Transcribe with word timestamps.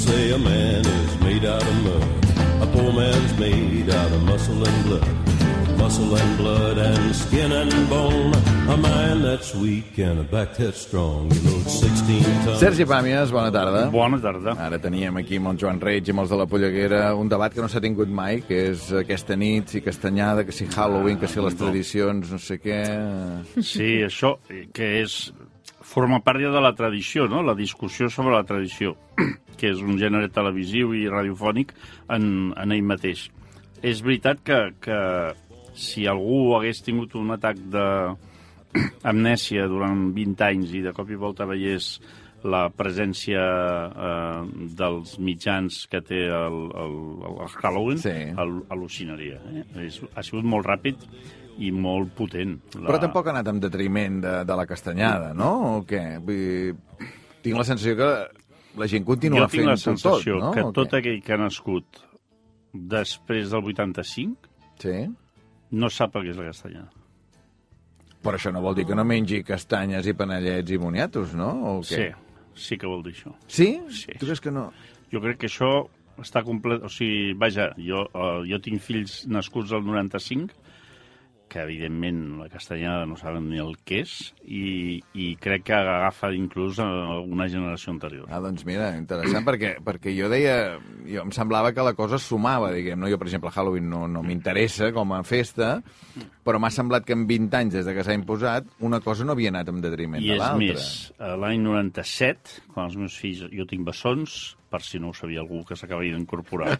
say 0.00 0.32
a 0.32 0.38
man 0.38 0.80
is 0.80 1.20
made 1.20 1.44
out 1.44 1.62
of 1.62 1.76
mud. 1.84 2.08
A 2.64 2.66
poor 2.74 2.92
man's 2.92 3.32
made 3.38 3.90
out 3.90 4.12
of 4.16 4.22
muscle 4.22 4.62
and 4.68 4.78
blood. 4.86 5.08
Muscle 5.76 6.14
and 6.14 6.32
blood 6.38 6.78
and 6.78 7.16
skin 7.16 7.52
and 7.52 7.72
bone. 7.88 8.34
A 8.68 8.76
mind 8.76 9.24
that's 9.24 9.54
weak 9.54 9.98
and 9.98 10.20
a 10.20 10.22
back 10.22 10.56
that's 10.56 10.80
strong. 10.86 11.30
You 11.32 11.40
load 11.48 11.66
16 11.68 12.22
tons. 12.44 12.58
Sergi 12.60 12.84
Pàmies, 12.84 13.32
bona 13.32 13.50
tarda. 13.50 13.90
Bona 13.90 14.20
tarda. 14.20 14.56
Ara 14.68 14.78
teníem 14.78 15.16
aquí 15.20 15.40
amb 15.40 15.52
el 15.52 15.60
Joan 15.60 15.80
Reig 15.80 16.08
i 16.08 16.14
amb 16.14 16.24
els 16.24 16.32
de 16.32 16.40
la 16.40 16.46
Polleguera 16.46 17.02
un 17.16 17.28
debat 17.28 17.52
que 17.52 17.64
no 17.64 17.68
s'ha 17.68 17.82
tingut 17.84 18.08
mai, 18.08 18.42
que 18.46 18.64
és 18.70 18.88
aquesta 19.02 19.36
nit, 19.36 19.72
si 19.72 19.84
castanyada, 19.84 20.44
que 20.48 20.52
si 20.52 20.68
Halloween, 20.68 21.20
que 21.20 21.28
si 21.28 21.40
les 21.44 21.56
tradicions, 21.60 22.32
no 22.32 22.40
sé 22.40 22.60
què... 22.62 22.80
Sí, 23.60 23.92
això 24.06 24.36
eh, 24.48 24.66
que 24.72 24.94
és 25.02 25.20
forma 25.90 26.20
part 26.22 26.38
ja 26.42 26.52
de 26.54 26.60
la 26.62 26.70
tradició, 26.78 27.26
no? 27.28 27.42
la 27.42 27.56
discussió 27.58 28.08
sobre 28.10 28.36
la 28.36 28.44
tradició, 28.46 28.94
que 29.58 29.72
és 29.74 29.80
un 29.82 29.98
gènere 29.98 30.30
televisiu 30.32 30.92
i 30.94 31.08
radiofònic 31.10 31.74
en, 32.14 32.52
en 32.56 32.72
ell 32.76 32.86
mateix. 32.86 33.26
És 33.82 34.02
veritat 34.06 34.40
que, 34.46 34.58
que 34.84 35.00
si 35.74 36.06
algú 36.10 36.54
hagués 36.56 36.82
tingut 36.86 37.14
un 37.18 37.30
atac 37.34 37.58
d'amnèsia 37.74 39.66
durant 39.72 40.10
20 40.16 40.44
anys 40.48 40.74
i 40.78 40.82
de 40.86 40.92
cop 40.96 41.10
i 41.10 41.18
volta 41.18 41.46
veiés 41.48 41.96
la 42.40 42.70
presència 42.72 43.40
eh, 43.90 44.44
dels 44.78 45.18
mitjans 45.20 45.82
que 45.92 46.00
té 46.00 46.22
el, 46.32 46.60
el, 46.72 46.94
el 47.44 47.50
Halloween, 47.60 47.98
Sí. 48.00 48.14
al- 48.40 48.62
al·lucinaria. 48.72 49.36
Eh? 49.58 49.64
És, 49.88 49.98
ha 50.16 50.22
sigut 50.24 50.46
molt 50.48 50.64
ràpid 50.70 50.96
i 51.60 51.70
molt 51.74 52.12
potent. 52.16 52.56
La... 52.76 52.86
Però 52.88 52.98
tampoc 53.02 53.28
ha 53.28 53.34
anat 53.34 53.50
en 53.52 53.60
detriment 53.62 54.20
de, 54.24 54.34
de 54.48 54.56
la 54.56 54.66
castanyada, 54.68 55.32
no? 55.36 55.50
O 55.76 55.80
què? 55.88 56.04
Vull 56.24 56.38
dir, 56.40 57.08
tinc 57.44 57.58
la 57.60 57.66
sensació 57.68 57.96
que 57.98 58.10
la 58.80 58.86
gent 58.90 59.04
continua 59.06 59.44
jo 59.44 59.50
tinc 59.50 59.64
fent 59.64 59.72
la 59.72 59.80
sensació 59.80 60.38
tot, 60.38 60.44
no? 60.44 60.52
que 60.54 60.64
tot 60.76 60.94
aquell 61.00 61.20
que 61.24 61.34
ha 61.34 61.40
nascut 61.40 62.00
després 62.72 63.50
del 63.50 63.66
85 63.72 64.48
Sí? 64.80 64.96
no 65.76 65.90
sap 65.92 66.16
el 66.16 66.26
que 66.26 66.32
és 66.32 66.38
la 66.40 66.48
castanyada. 66.48 66.88
Però 68.24 68.36
això 68.36 68.52
no 68.52 68.62
vol 68.64 68.76
dir 68.76 68.86
que 68.88 68.96
no 68.96 69.04
mengi 69.08 69.42
castanyes 69.46 70.08
i 70.08 70.14
panellets 70.16 70.72
i 70.72 70.78
boniatos, 70.80 71.34
no? 71.36 71.50
O 71.70 71.74
què? 71.80 72.10
Sí, 72.10 72.64
sí 72.68 72.78
que 72.80 72.88
vol 72.88 73.04
dir 73.04 73.14
això. 73.14 73.32
Sí? 73.48 73.68
Sí. 73.96 74.16
Tu 74.16 74.26
creus 74.26 74.42
que 74.44 74.52
no? 74.52 74.66
Jo 75.12 75.22
crec 75.24 75.40
que 75.40 75.48
això 75.48 75.70
està 76.20 76.42
complet... 76.44 76.84
O 76.84 76.90
sigui, 76.92 77.32
vaja, 77.40 77.70
jo, 77.80 78.04
uh, 78.12 78.42
jo 78.48 78.60
tinc 78.62 78.82
fills 78.84 79.22
nascuts 79.30 79.72
al 79.76 79.84
95 79.86 80.52
que 81.50 81.60
evidentment 81.64 82.38
la 82.38 82.46
castanyada 82.48 83.04
no 83.10 83.16
saben 83.18 83.48
ni 83.50 83.58
el 83.58 83.74
que 83.84 84.00
és 84.04 84.12
i, 84.46 85.00
i 85.18 85.32
crec 85.42 85.64
que 85.66 85.74
agafa 85.76 86.30
inclús 86.36 86.78
una 86.80 87.48
generació 87.50 87.90
anterior. 87.96 88.28
Ah, 88.30 88.38
doncs 88.44 88.62
mira, 88.68 88.92
interessant, 88.98 89.44
perquè, 89.48 89.74
perquè 89.84 90.14
jo 90.16 90.30
deia... 90.32 90.78
Jo, 91.10 91.24
em 91.26 91.32
semblava 91.34 91.72
que 91.74 91.82
la 91.84 91.94
cosa 91.98 92.20
sumava, 92.22 92.70
diguem, 92.74 92.98
no? 93.02 93.10
Jo, 93.10 93.18
per 93.18 93.26
exemple, 93.28 93.50
Halloween 93.50 93.88
no, 93.90 94.04
no 94.08 94.22
m'interessa 94.22 94.92
com 94.94 95.10
a 95.16 95.20
festa, 95.26 95.80
però 96.46 96.60
m'ha 96.62 96.70
semblat 96.72 97.04
que 97.08 97.16
en 97.18 97.26
20 97.28 97.58
anys, 97.58 97.74
des 97.80 97.88
de 97.90 97.96
que 97.98 98.04
s'ha 98.06 98.14
imposat, 98.16 98.70
una 98.86 99.02
cosa 99.04 99.26
no 99.26 99.34
havia 99.34 99.50
anat 99.52 99.68
en 99.74 99.82
detriment 99.82 100.22
I 100.22 100.30
de 100.32 100.38
és 100.38 100.40
l'altra. 100.40 100.60
més, 100.62 100.88
a 101.18 101.34
l'any 101.40 101.60
97, 101.66 102.62
quan 102.72 102.86
els 102.88 102.96
meus 103.00 103.18
fills... 103.18 103.42
Jo 103.50 103.66
tinc 103.68 103.82
bessons, 103.86 104.38
per 104.70 104.78
si 104.86 105.00
no 105.02 105.10
ho 105.10 105.14
sabia 105.18 105.40
algú 105.42 105.64
que 105.66 105.74
s'acaba 105.74 106.04
d'incorporar 106.06 106.76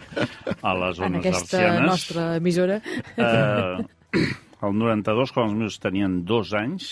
a 0.63 0.75
les 0.79 1.01
en 1.03 1.03
zones 1.03 1.25
aquesta 1.25 1.59
arcianes. 1.59 1.89
nostra 1.91 2.27
emissora. 2.39 2.77
Eh, 3.19 4.23
el 4.67 4.77
92, 4.77 5.33
quan 5.33 5.51
els 5.51 5.59
meus 5.59 5.79
tenien 5.81 6.21
dos 6.29 6.53
anys... 6.57 6.87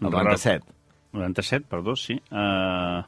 El 0.00 0.10
97. 0.10 0.66
97, 1.12 1.66
perdó, 1.70 1.94
sí. 1.96 2.16
Eh, 2.18 3.02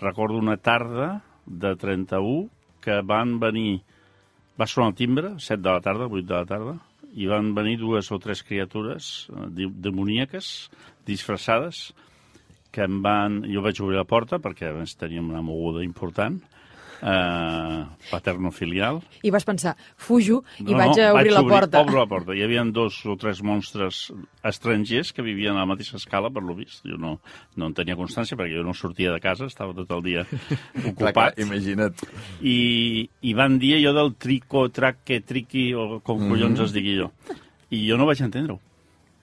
recordo 0.00 0.38
una 0.38 0.56
tarda 0.56 1.22
de 1.46 1.74
31 1.76 2.48
que 2.82 3.00
van 3.02 3.38
venir... 3.40 3.80
Va 4.56 4.66
sonar 4.66 4.90
el 4.90 4.96
timbre, 4.96 5.34
7 5.36 5.60
de 5.60 5.70
la 5.70 5.82
tarda, 5.84 6.08
8 6.08 6.22
de 6.24 6.34
la 6.34 6.46
tarda, 6.48 6.74
i 7.16 7.26
van 7.28 7.54
venir 7.56 7.76
dues 7.80 8.08
o 8.12 8.18
tres 8.20 8.42
criatures 8.44 9.28
eh, 9.32 9.68
demoníaques, 9.88 10.70
disfressades, 11.08 11.90
que 12.72 12.84
em 12.84 13.00
van... 13.04 13.42
Jo 13.48 13.64
vaig 13.64 13.80
obrir 13.84 14.00
la 14.00 14.08
porta, 14.08 14.40
perquè 14.42 14.70
a 14.70 14.76
més 14.76 14.96
teníem 15.00 15.28
una 15.32 15.44
moguda 15.44 15.84
important, 15.84 16.40
eh, 17.02 17.84
paterno-filial, 18.10 19.00
I 19.22 19.30
vas 19.30 19.44
pensar, 19.44 19.74
fujo 19.96 20.42
i 20.60 20.74
vaig 20.74 20.98
a 21.00 21.12
obrir 21.14 21.32
la 21.32 21.42
porta. 21.42 21.80
Obro 21.82 21.98
la 22.00 22.06
porta. 22.06 22.34
Hi 22.36 22.42
havia 22.44 22.64
dos 22.64 22.98
o 23.06 23.16
tres 23.16 23.42
monstres 23.42 24.12
estrangers 24.44 25.12
que 25.12 25.22
vivien 25.22 25.56
a 25.56 25.60
la 25.64 25.66
mateixa 25.66 25.96
escala, 25.96 26.30
per 26.30 26.42
lo 26.42 26.54
vist. 26.54 26.84
Jo 26.86 26.96
no, 27.00 27.16
no 27.56 27.66
en 27.70 27.74
tenia 27.74 27.96
constància 27.98 28.36
perquè 28.38 28.56
jo 28.56 28.64
no 28.66 28.74
sortia 28.74 29.12
de 29.12 29.20
casa, 29.20 29.46
estava 29.46 29.74
tot 29.74 29.90
el 29.98 30.02
dia 30.02 30.26
ocupat. 30.88 31.12
clar, 31.14 31.32
imagina't. 31.38 32.02
I, 32.42 33.08
I 33.22 33.34
van 33.34 33.58
dir 33.62 33.76
allò 33.80 33.92
del 33.96 34.14
trico, 34.20 34.68
traque, 34.70 35.20
triqui, 35.20 35.72
o 35.74 36.00
com 36.00 36.20
Mhm. 36.20 36.28
collons 36.30 36.60
es 36.60 36.72
digui 36.72 36.96
jo. 36.98 37.10
I 37.70 37.82
jo 37.88 37.96
no 37.98 38.06
vaig 38.06 38.20
entendre-ho. 38.22 38.60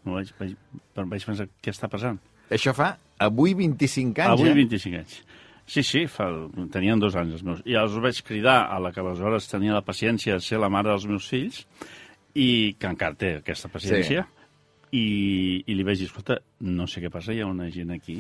No 0.06 0.18
vaig, 0.18 0.34
vaig, 0.40 0.56
vaig 0.96 1.24
pensar, 1.26 1.48
què 1.64 1.72
està 1.72 1.88
passant? 1.90 2.20
Això 2.52 2.74
fa 2.76 2.98
avui 3.24 3.54
25 3.56 4.20
anys, 4.20 4.34
Avui 4.36 4.50
eh? 4.50 4.54
25 4.54 4.98
anys. 5.00 5.22
Sí, 5.66 5.84
sí, 5.88 6.06
fa, 6.12 6.28
tenien 6.74 7.00
dos 7.00 7.16
anys 7.16 7.38
els 7.38 7.44
meus. 7.48 7.62
I 7.70 7.78
els 7.80 7.96
vaig 8.04 8.20
cridar 8.28 8.58
a 8.68 8.80
la 8.84 8.92
que 8.92 9.00
aleshores 9.04 9.48
tenia 9.52 9.76
la 9.78 9.86
paciència 9.86 10.36
de 10.36 10.44
ser 10.44 10.60
la 10.60 10.70
mare 10.74 10.92
dels 10.92 11.08
meus 11.08 11.28
fills 11.32 11.64
i 12.36 12.76
que 12.80 12.90
encara 12.90 13.16
té 13.16 13.36
aquesta 13.40 13.72
paciència. 13.72 14.26
Sí. 14.28 14.43
I, 14.94 15.64
I 15.66 15.74
li 15.74 15.84
vaig 15.86 15.98
dir, 15.98 16.06
escolta, 16.06 16.38
no 16.70 16.86
sé 16.90 17.02
què 17.02 17.10
passa, 17.10 17.34
hi 17.34 17.42
ha 17.42 17.48
una 17.50 17.66
gent 17.74 17.90
aquí 17.96 18.20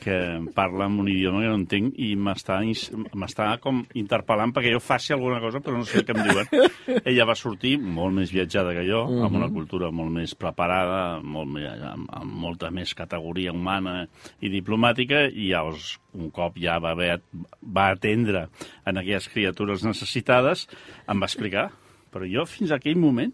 que 0.00 0.16
parla 0.52 0.86
en 0.90 0.98
un 1.00 1.08
idioma 1.08 1.40
que 1.40 1.48
no 1.48 1.56
entenc 1.56 1.96
i 1.96 2.10
m'està 2.20 3.46
com 3.64 3.80
interpel·lant 3.96 4.52
perquè 4.52 4.74
jo 4.74 4.82
faci 4.84 5.14
alguna 5.16 5.40
cosa 5.40 5.62
però 5.64 5.78
no 5.80 5.88
sé 5.88 6.04
què 6.04 6.12
em 6.12 6.22
diuen. 6.26 7.00
Ella 7.00 7.26
va 7.28 7.36
sortir 7.38 7.78
molt 7.80 8.12
més 8.18 8.32
viatjada 8.34 8.74
que 8.76 8.84
jo, 8.88 9.06
amb 9.24 9.40
una 9.40 9.48
cultura 9.52 9.88
molt 9.94 10.12
més 10.12 10.36
preparada, 10.36 11.20
molt 11.24 11.48
més, 11.56 11.68
amb, 11.72 12.08
amb 12.12 12.38
molta 12.44 12.68
més 12.74 12.92
categoria 12.96 13.56
humana 13.56 14.02
i 14.44 14.52
diplomàtica, 14.52 15.26
i 15.32 15.48
llavors, 15.54 15.94
un 16.12 16.28
cop 16.34 16.60
ja 16.60 16.76
va, 16.82 16.92
haver, 16.92 17.20
va 17.62 17.90
atendre 17.94 18.48
en 18.84 19.00
aquelles 19.00 19.28
criatures 19.32 19.86
necessitades, 19.86 20.68
em 21.08 21.20
va 21.20 21.30
explicar. 21.30 21.70
Però 22.10 22.26
jo, 22.26 22.42
fins 22.50 22.72
a 22.72 22.80
aquell 22.80 22.98
moment, 22.98 23.32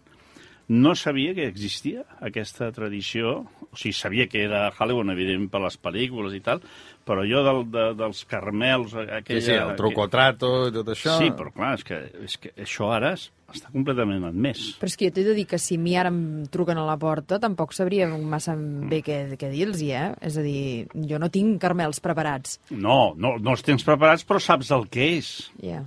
no 0.69 0.95
sabia 0.99 1.33
que 1.33 1.45
existia 1.47 2.03
aquesta 2.19 2.71
tradició, 2.75 3.45
o 3.71 3.75
sigui, 3.79 3.93
sabia 3.95 4.27
que 4.27 4.41
era 4.43 4.65
Halloween, 4.75 5.13
evident, 5.13 5.47
per 5.51 5.61
les 5.63 5.77
pel·lícules 5.79 6.33
i 6.35 6.41
tal, 6.43 6.59
però 7.07 7.23
jo 7.23 7.39
del, 7.45 7.61
de, 7.71 7.85
dels 7.95 8.25
carmels... 8.27 8.91
Sí, 8.91 9.05
Aquella, 9.21 9.41
sí, 9.45 9.53
el 9.55 9.75
truco-trato 9.79 10.49
i 10.67 10.73
tot 10.75 10.89
això. 10.91 11.15
Sí, 11.21 11.29
però 11.31 11.53
clar, 11.55 11.73
és 11.79 11.85
que, 11.87 12.01
és 12.27 12.35
que 12.43 12.51
això 12.59 12.89
ara 12.91 13.13
es- 13.15 13.29
està 13.47 13.71
completament 13.71 14.25
admès. 14.27 14.73
Però 14.81 14.91
és 14.91 14.97
que 14.99 15.07
jo 15.07 15.15
t'he 15.15 15.23
de 15.23 15.33
dir 15.37 15.45
que 15.47 15.55
si 15.61 15.77
a 15.79 15.79
mi 15.79 15.95
ara 15.95 16.11
em 16.11 16.43
truquen 16.51 16.77
a 16.81 16.83
la 16.83 16.97
porta 16.99 17.39
tampoc 17.39 17.71
sabria 17.71 18.09
massa 18.11 18.57
bé 18.59 18.99
què, 19.07 19.21
què 19.39 19.47
dir-los, 19.53 19.79
eh? 19.87 20.09
És 20.19 20.35
a 20.35 20.43
dir, 20.43 20.89
jo 21.07 21.15
no 21.23 21.29
tinc 21.31 21.61
carmels 21.63 22.03
preparats. 22.03 22.59
No, 22.75 23.13
no, 23.15 23.37
no 23.39 23.55
els 23.55 23.63
tens 23.63 23.87
preparats, 23.87 24.27
però 24.27 24.43
saps 24.43 24.75
el 24.75 24.89
que 24.91 25.13
és. 25.21 25.31
Ja. 25.63 25.85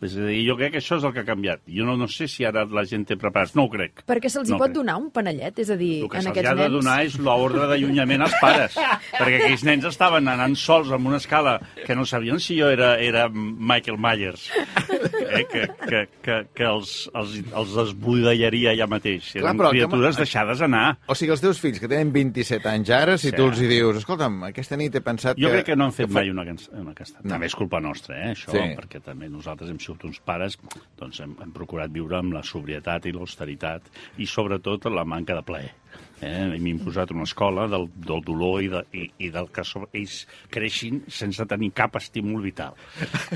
És 0.00 0.14
a 0.16 0.26
dir, 0.28 0.44
jo 0.46 0.54
crec 0.56 0.72
que 0.72 0.78
això 0.78 0.96
és 0.98 1.04
el 1.04 1.12
que 1.12 1.20
ha 1.20 1.26
canviat. 1.26 1.60
Jo 1.66 1.84
no, 1.84 1.96
no 1.98 2.06
sé 2.06 2.28
si 2.30 2.44
ara 2.46 2.64
la 2.64 2.84
gent 2.86 3.04
té 3.08 3.16
preparats, 3.18 3.54
no 3.58 3.64
ho 3.64 3.70
crec. 3.72 4.04
Perquè 4.06 4.28
se'ls 4.30 4.48
hi 4.48 4.52
No 4.52 4.58
pot 4.58 4.68
crec. 4.70 4.76
donar 4.76 4.96
un 5.00 5.10
panellet? 5.10 5.58
És 5.58 5.70
a 5.70 5.76
dir, 5.76 6.04
El 6.04 6.08
que 6.12 6.16
en 6.20 6.22
se'ls 6.28 6.32
aquests 6.36 6.50
ha 6.50 6.54
de 6.54 6.62
nens... 6.68 6.72
donar 6.76 6.98
és 7.04 7.18
l'ordre 7.18 7.66
d'allunyament 7.66 8.22
als 8.22 8.34
pares. 8.40 8.76
perquè 9.18 9.40
aquells 9.42 9.64
nens 9.66 9.84
estaven 9.90 10.28
anant 10.28 10.54
sols 10.56 10.92
amb 10.94 11.06
una 11.10 11.16
escala 11.18 11.58
que 11.84 11.96
no 11.98 12.06
sabien 12.06 12.38
si 12.38 12.58
jo 12.60 12.68
era, 12.70 12.94
era 13.00 13.28
Michael 13.32 13.98
Myers. 13.98 14.48
Eh? 14.54 15.44
Que, 15.50 15.66
que, 15.88 16.04
que, 16.22 16.36
que 16.54 16.64
els, 16.64 17.08
els, 17.14 17.34
els 17.52 17.74
desbudellaria 17.76 18.72
ja 18.78 18.86
mateix. 18.88 19.32
Clar, 19.34 19.42
Eren 19.44 19.58
que- 19.60 19.70
criatures 19.74 20.16
deixades 20.16 20.62
anar. 20.64 20.98
O 21.06 21.14
sigui, 21.18 21.32
els 21.34 21.42
teus 21.42 21.58
fills, 21.60 21.80
que 21.82 21.88
tenen 21.90 22.12
27 22.14 22.68
anys 22.70 22.90
ara, 22.90 23.18
si 23.18 23.28
Sí. 23.30 23.36
tu 23.36 23.44
els 23.50 23.60
hi 23.60 23.66
dius, 23.68 23.96
escolta'm, 24.00 24.42
aquesta 24.48 24.76
nit 24.76 24.94
he 24.94 25.00
pensat 25.04 25.36
Jo 25.36 25.48
que... 25.48 25.58
crec 25.58 25.66
que 25.66 25.76
no 25.76 25.84
han 25.84 25.92
fet 25.92 26.06
que 26.06 26.12
fa- 26.12 26.20
mai 26.22 26.30
una, 26.30 26.44
una 26.72 26.94
casta. 26.94 27.20
No. 27.22 27.30
També 27.34 27.46
és 27.46 27.54
culpa 27.54 27.80
nostra, 27.80 28.16
eh, 28.22 28.32
això, 28.32 28.50
Sí. 28.54 28.64
perquè 28.78 29.02
també 29.04 29.28
nosaltres 29.28 29.70
hem 29.70 29.78
sigut 29.88 30.04
uns 30.08 30.20
pares, 30.24 30.58
doncs 30.98 31.22
hem, 31.24 31.34
hem 31.42 31.52
procurat 31.54 31.90
viure 31.92 32.18
amb 32.20 32.36
la 32.36 32.44
sobrietat 32.44 33.08
i 33.08 33.14
l'austeritat 33.16 33.88
i 34.20 34.26
sobretot 34.28 34.88
la 34.92 35.06
manca 35.08 35.36
de 35.38 35.44
plaer. 35.46 35.74
Eh? 36.20 36.28
Hem 36.28 36.66
imposat 36.66 37.12
una 37.14 37.24
escola 37.24 37.68
del, 37.70 37.86
del 38.04 38.22
dolor 38.26 38.62
i, 38.62 38.68
de, 38.68 38.82
i, 38.92 39.04
i 39.24 39.30
del 39.32 39.48
que 39.54 39.64
so, 39.64 39.84
ells 39.96 40.20
creixin 40.52 41.00
sense 41.08 41.46
tenir 41.48 41.70
cap 41.78 41.96
estímul 42.00 42.42
vital. 42.44 42.76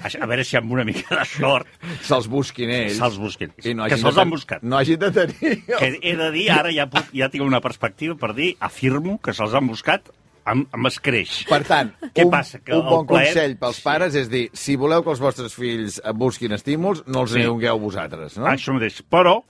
A, 0.03 0.09
a 0.11 0.29
veure 0.29 0.45
si 0.45 0.59
amb 0.59 0.75
una 0.75 0.85
mica 0.85 1.17
de 1.17 1.27
sort 1.31 1.71
Se'ls 2.05 2.29
busquin 2.31 2.73
ells. 2.75 2.99
se'ls 2.99 3.21
busquin. 3.23 3.55
I 3.65 3.77
no 3.79 3.89
que 3.89 4.01
se'ls 4.01 4.19
han 4.21 4.33
buscat. 4.35 4.67
No 4.67 4.81
hagin 4.81 5.01
de 5.01 5.13
tenir... 5.15 5.55
Que 5.73 5.93
he 6.03 6.17
de 6.19 6.33
dir, 6.35 6.49
ara 6.53 6.75
ja, 6.75 6.89
puc, 6.91 7.15
ja 7.17 7.31
tinc 7.33 7.47
una 7.47 7.63
perspectiva 7.65 8.19
per 8.19 8.35
dir, 8.37 8.53
afirmo 8.61 9.17
que 9.23 9.35
se'ls 9.37 9.57
han 9.57 9.71
buscat 9.71 10.13
amb, 10.45 10.67
amb 10.75 10.87
escreix. 10.91 11.45
Per 11.49 11.63
tant, 11.65 11.93
Què 12.15 12.25
un, 12.27 12.31
passa? 12.31 12.59
Que 12.65 12.75
un 12.75 12.85
bon 12.89 13.07
plaer- 13.07 13.33
consell 13.33 13.57
pels 13.61 13.77
Sí. 13.77 13.83
pares 13.87 14.15
és 14.15 14.29
dir, 14.31 14.49
si 14.53 14.77
voleu 14.77 15.03
que 15.05 15.11
els 15.11 15.21
vostres 15.23 15.55
fills 15.55 16.01
busquin 16.15 16.53
estímuls, 16.53 17.05
no 17.07 17.23
els 17.23 17.33
Sí. 17.33 17.41
vosaltres, 17.79 18.37
no? 18.39 18.47
Això 18.47 18.73
mateix. 18.75 19.03
Però 19.09 19.43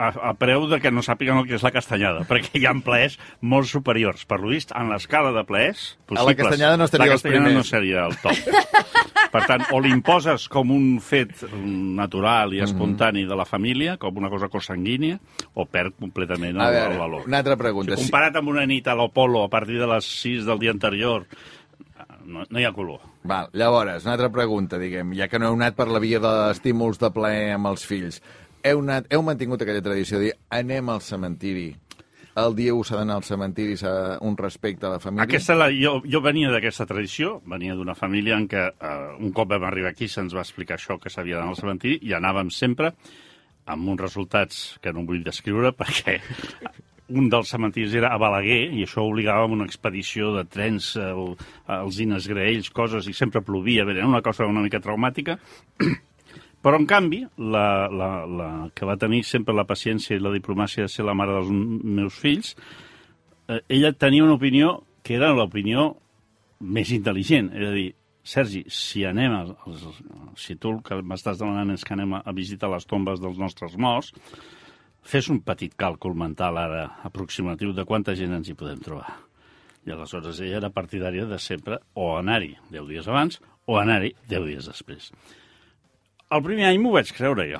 a, 0.00 0.08
a 0.30 0.34
preu 0.40 0.64
de 0.70 0.78
que 0.80 0.90
no 0.94 1.02
sàpiguen 1.04 1.42
el 1.42 1.46
que 1.48 1.58
és 1.58 1.64
la 1.66 1.72
castanyada, 1.74 2.24
perquè 2.28 2.56
hi 2.60 2.64
ha 2.66 2.72
plaers 2.84 3.18
molt 3.44 3.68
superiors. 3.68 4.24
Per 4.30 4.38
lo 4.40 4.48
vist, 4.54 4.72
en 4.76 4.88
l'escala 4.92 5.34
de 5.36 5.44
plaers 5.44 5.84
possibles... 6.06 6.22
A 6.24 6.28
la 6.30 6.36
castanyada 6.38 6.78
no 6.80 6.88
estaria 6.88 7.10
la 7.10 7.12
els 7.18 7.22
castanyada 7.22 7.50
primers. 7.50 7.60
no 7.60 7.68
seria 7.68 8.06
el 8.08 8.16
top. 8.22 9.28
Per 9.30 9.44
tant, 9.46 9.62
o 9.76 9.78
l'imposes 9.84 10.48
com 10.50 10.72
un 10.74 10.86
fet 11.04 11.44
natural 11.54 12.50
Mhm. 12.50 12.56
i 12.56 12.62
espontani 12.64 13.24
de 13.28 13.36
la 13.38 13.44
família, 13.46 13.96
com 14.00 14.16
una 14.18 14.30
cosa 14.32 14.48
consanguínia, 14.48 15.20
o 15.54 15.66
perd 15.66 15.94
completament 16.00 16.56
el, 16.56 16.60
A 16.64 16.68
el 16.70 16.74
veure, 16.80 16.98
valor. 16.98 17.22
una 17.28 17.38
altra 17.38 17.56
pregunta. 17.56 17.94
Si 17.96 18.08
comparat 18.08 18.36
amb 18.40 18.48
una 18.50 18.64
nit 18.66 18.88
a 18.88 18.94
l'Opolo 18.98 19.44
a 19.44 19.48
partir 19.52 19.78
de 19.78 19.86
les 19.86 20.04
6 20.22 20.44
del 20.48 20.58
dia 20.58 20.72
anterior, 20.74 21.26
no, 22.24 22.44
no 22.48 22.58
hi 22.60 22.64
ha 22.64 22.72
color. 22.72 23.00
Val, 23.22 23.50
llavors, 23.52 24.04
una 24.04 24.14
altra 24.16 24.30
pregunta, 24.32 24.78
diguem, 24.80 25.12
ja 25.14 25.28
que 25.28 25.38
no 25.38 25.50
heu 25.50 25.54
anat 25.58 25.76
per 25.76 25.86
la 25.92 26.00
via 26.02 26.18
d'estímuls 26.22 26.98
de 26.98 27.10
plaer 27.14 27.52
amb 27.54 27.66
els 27.70 27.84
fills, 27.86 28.20
heu, 28.62 28.82
anat, 28.82 29.08
heu 29.12 29.22
mantingut 29.26 29.62
aquella 29.62 29.84
tradició 29.84 30.18
de 30.18 30.30
dir 30.30 30.34
anem 30.56 30.90
al 30.92 31.00
cementiri, 31.04 31.70
el 32.40 32.54
dia 32.54 32.74
1 32.74 32.84
s'ha 32.86 33.00
d'anar 33.00 33.16
al 33.18 33.26
cementiri, 33.26 33.76
s'ha 33.76 34.18
un 34.26 34.36
respecte 34.38 34.86
a 34.86 34.92
la 34.94 35.00
família? 35.02 35.26
Aquesta, 35.26 35.56
la, 35.58 35.70
jo, 35.74 35.98
jo 36.06 36.20
venia 36.24 36.52
d'aquesta 36.52 36.86
tradició, 36.86 37.38
venia 37.50 37.74
d'una 37.74 37.96
família 37.98 38.38
en 38.38 38.46
què 38.50 38.66
eh, 38.70 38.92
un 39.18 39.32
cop 39.36 39.50
vam 39.50 39.66
arribar 39.66 39.90
aquí 39.90 40.08
se'ns 40.08 40.36
va 40.36 40.44
explicar 40.46 40.78
això, 40.78 40.98
que 41.00 41.10
s'havia 41.10 41.40
d'anar 41.40 41.56
al 41.56 41.60
cementiri, 41.60 41.98
i 42.06 42.14
anàvem 42.16 42.52
sempre 42.54 42.94
amb 43.70 43.90
uns 43.92 44.00
resultats 44.00 44.62
que 44.82 44.92
no 44.94 45.04
vull 45.08 45.24
descriure 45.26 45.74
perquè 45.80 46.20
un 47.10 47.26
dels 47.30 47.50
cementiris 47.50 47.96
era 47.98 48.12
a 48.14 48.20
Balaguer 48.22 48.68
i 48.70 48.84
això 48.86 49.02
obligava 49.02 49.48
a 49.48 49.50
una 49.50 49.66
expedició 49.66 50.30
de 50.36 50.44
trens 50.46 50.92
al, 51.00 51.34
als 51.66 51.98
Ines 51.98 52.28
Graells, 52.30 52.70
coses, 52.70 53.08
i 53.10 53.16
sempre 53.16 53.42
plovia, 53.42 53.82
era 53.82 54.06
una 54.06 54.22
cosa 54.22 54.46
una 54.46 54.62
mica 54.62 54.82
traumàtica. 54.82 55.40
Però, 56.60 56.76
en 56.76 56.86
canvi, 56.88 57.22
la, 57.38 57.88
la, 57.88 58.10
la 58.28 58.50
que 58.76 58.88
va 58.88 58.98
tenir 59.00 59.22
sempre 59.24 59.56
la 59.56 59.64
paciència 59.68 60.16
i 60.16 60.20
la 60.20 60.32
diplomàcia 60.34 60.84
de 60.84 60.92
ser 60.92 61.06
la 61.08 61.16
mare 61.16 61.38
dels 61.38 61.48
meus 61.50 62.18
fills, 62.20 62.52
eh, 63.48 63.62
ella 63.68 63.94
tenia 63.96 64.26
una 64.26 64.36
opinió 64.36 64.74
que 65.02 65.16
era 65.16 65.32
l'opinió 65.32 65.94
més 66.60 66.92
intel·ligent. 66.92 67.48
És 67.56 67.68
a 67.70 67.72
dir, 67.72 67.88
Sergi, 68.30 68.66
si 68.68 69.06
anem, 69.08 69.32
als, 69.32 69.54
als, 69.64 70.00
si 70.36 70.58
tu 70.60 70.74
el 70.74 70.82
que 70.84 71.00
m'estàs 71.00 71.40
demanant 71.40 71.72
és 71.72 71.84
que 71.86 71.94
anem 71.96 72.18
a, 72.18 72.20
a 72.20 72.36
visitar 72.36 72.68
les 72.68 72.84
tombes 72.86 73.22
dels 73.22 73.40
nostres 73.40 73.78
morts, 73.80 74.12
fes 75.00 75.30
un 75.32 75.40
petit 75.40 75.72
càlcul 75.80 76.12
mental 76.14 76.60
ara 76.60 76.84
aproximatiu 77.08 77.72
de 77.72 77.86
quanta 77.88 78.14
gent 78.18 78.36
ens 78.36 78.50
hi 78.50 78.56
podem 78.58 78.82
trobar. 78.84 79.16
I 79.88 79.94
aleshores 79.94 80.42
ella 80.44 80.60
era 80.60 80.74
partidària 80.74 81.24
de 81.24 81.38
sempre 81.40 81.80
o 81.96 82.12
anar-hi 82.18 82.52
10 82.68 82.88
dies 82.90 83.08
abans 83.08 83.40
o 83.64 83.78
anar-hi 83.80 84.12
10 84.28 84.48
dies 84.50 84.68
després. 84.68 85.08
El 86.30 86.42
primer 86.46 86.68
any 86.68 86.78
m'ho 86.78 86.92
vaig 86.94 87.10
creure 87.16 87.46
jo. 87.50 87.58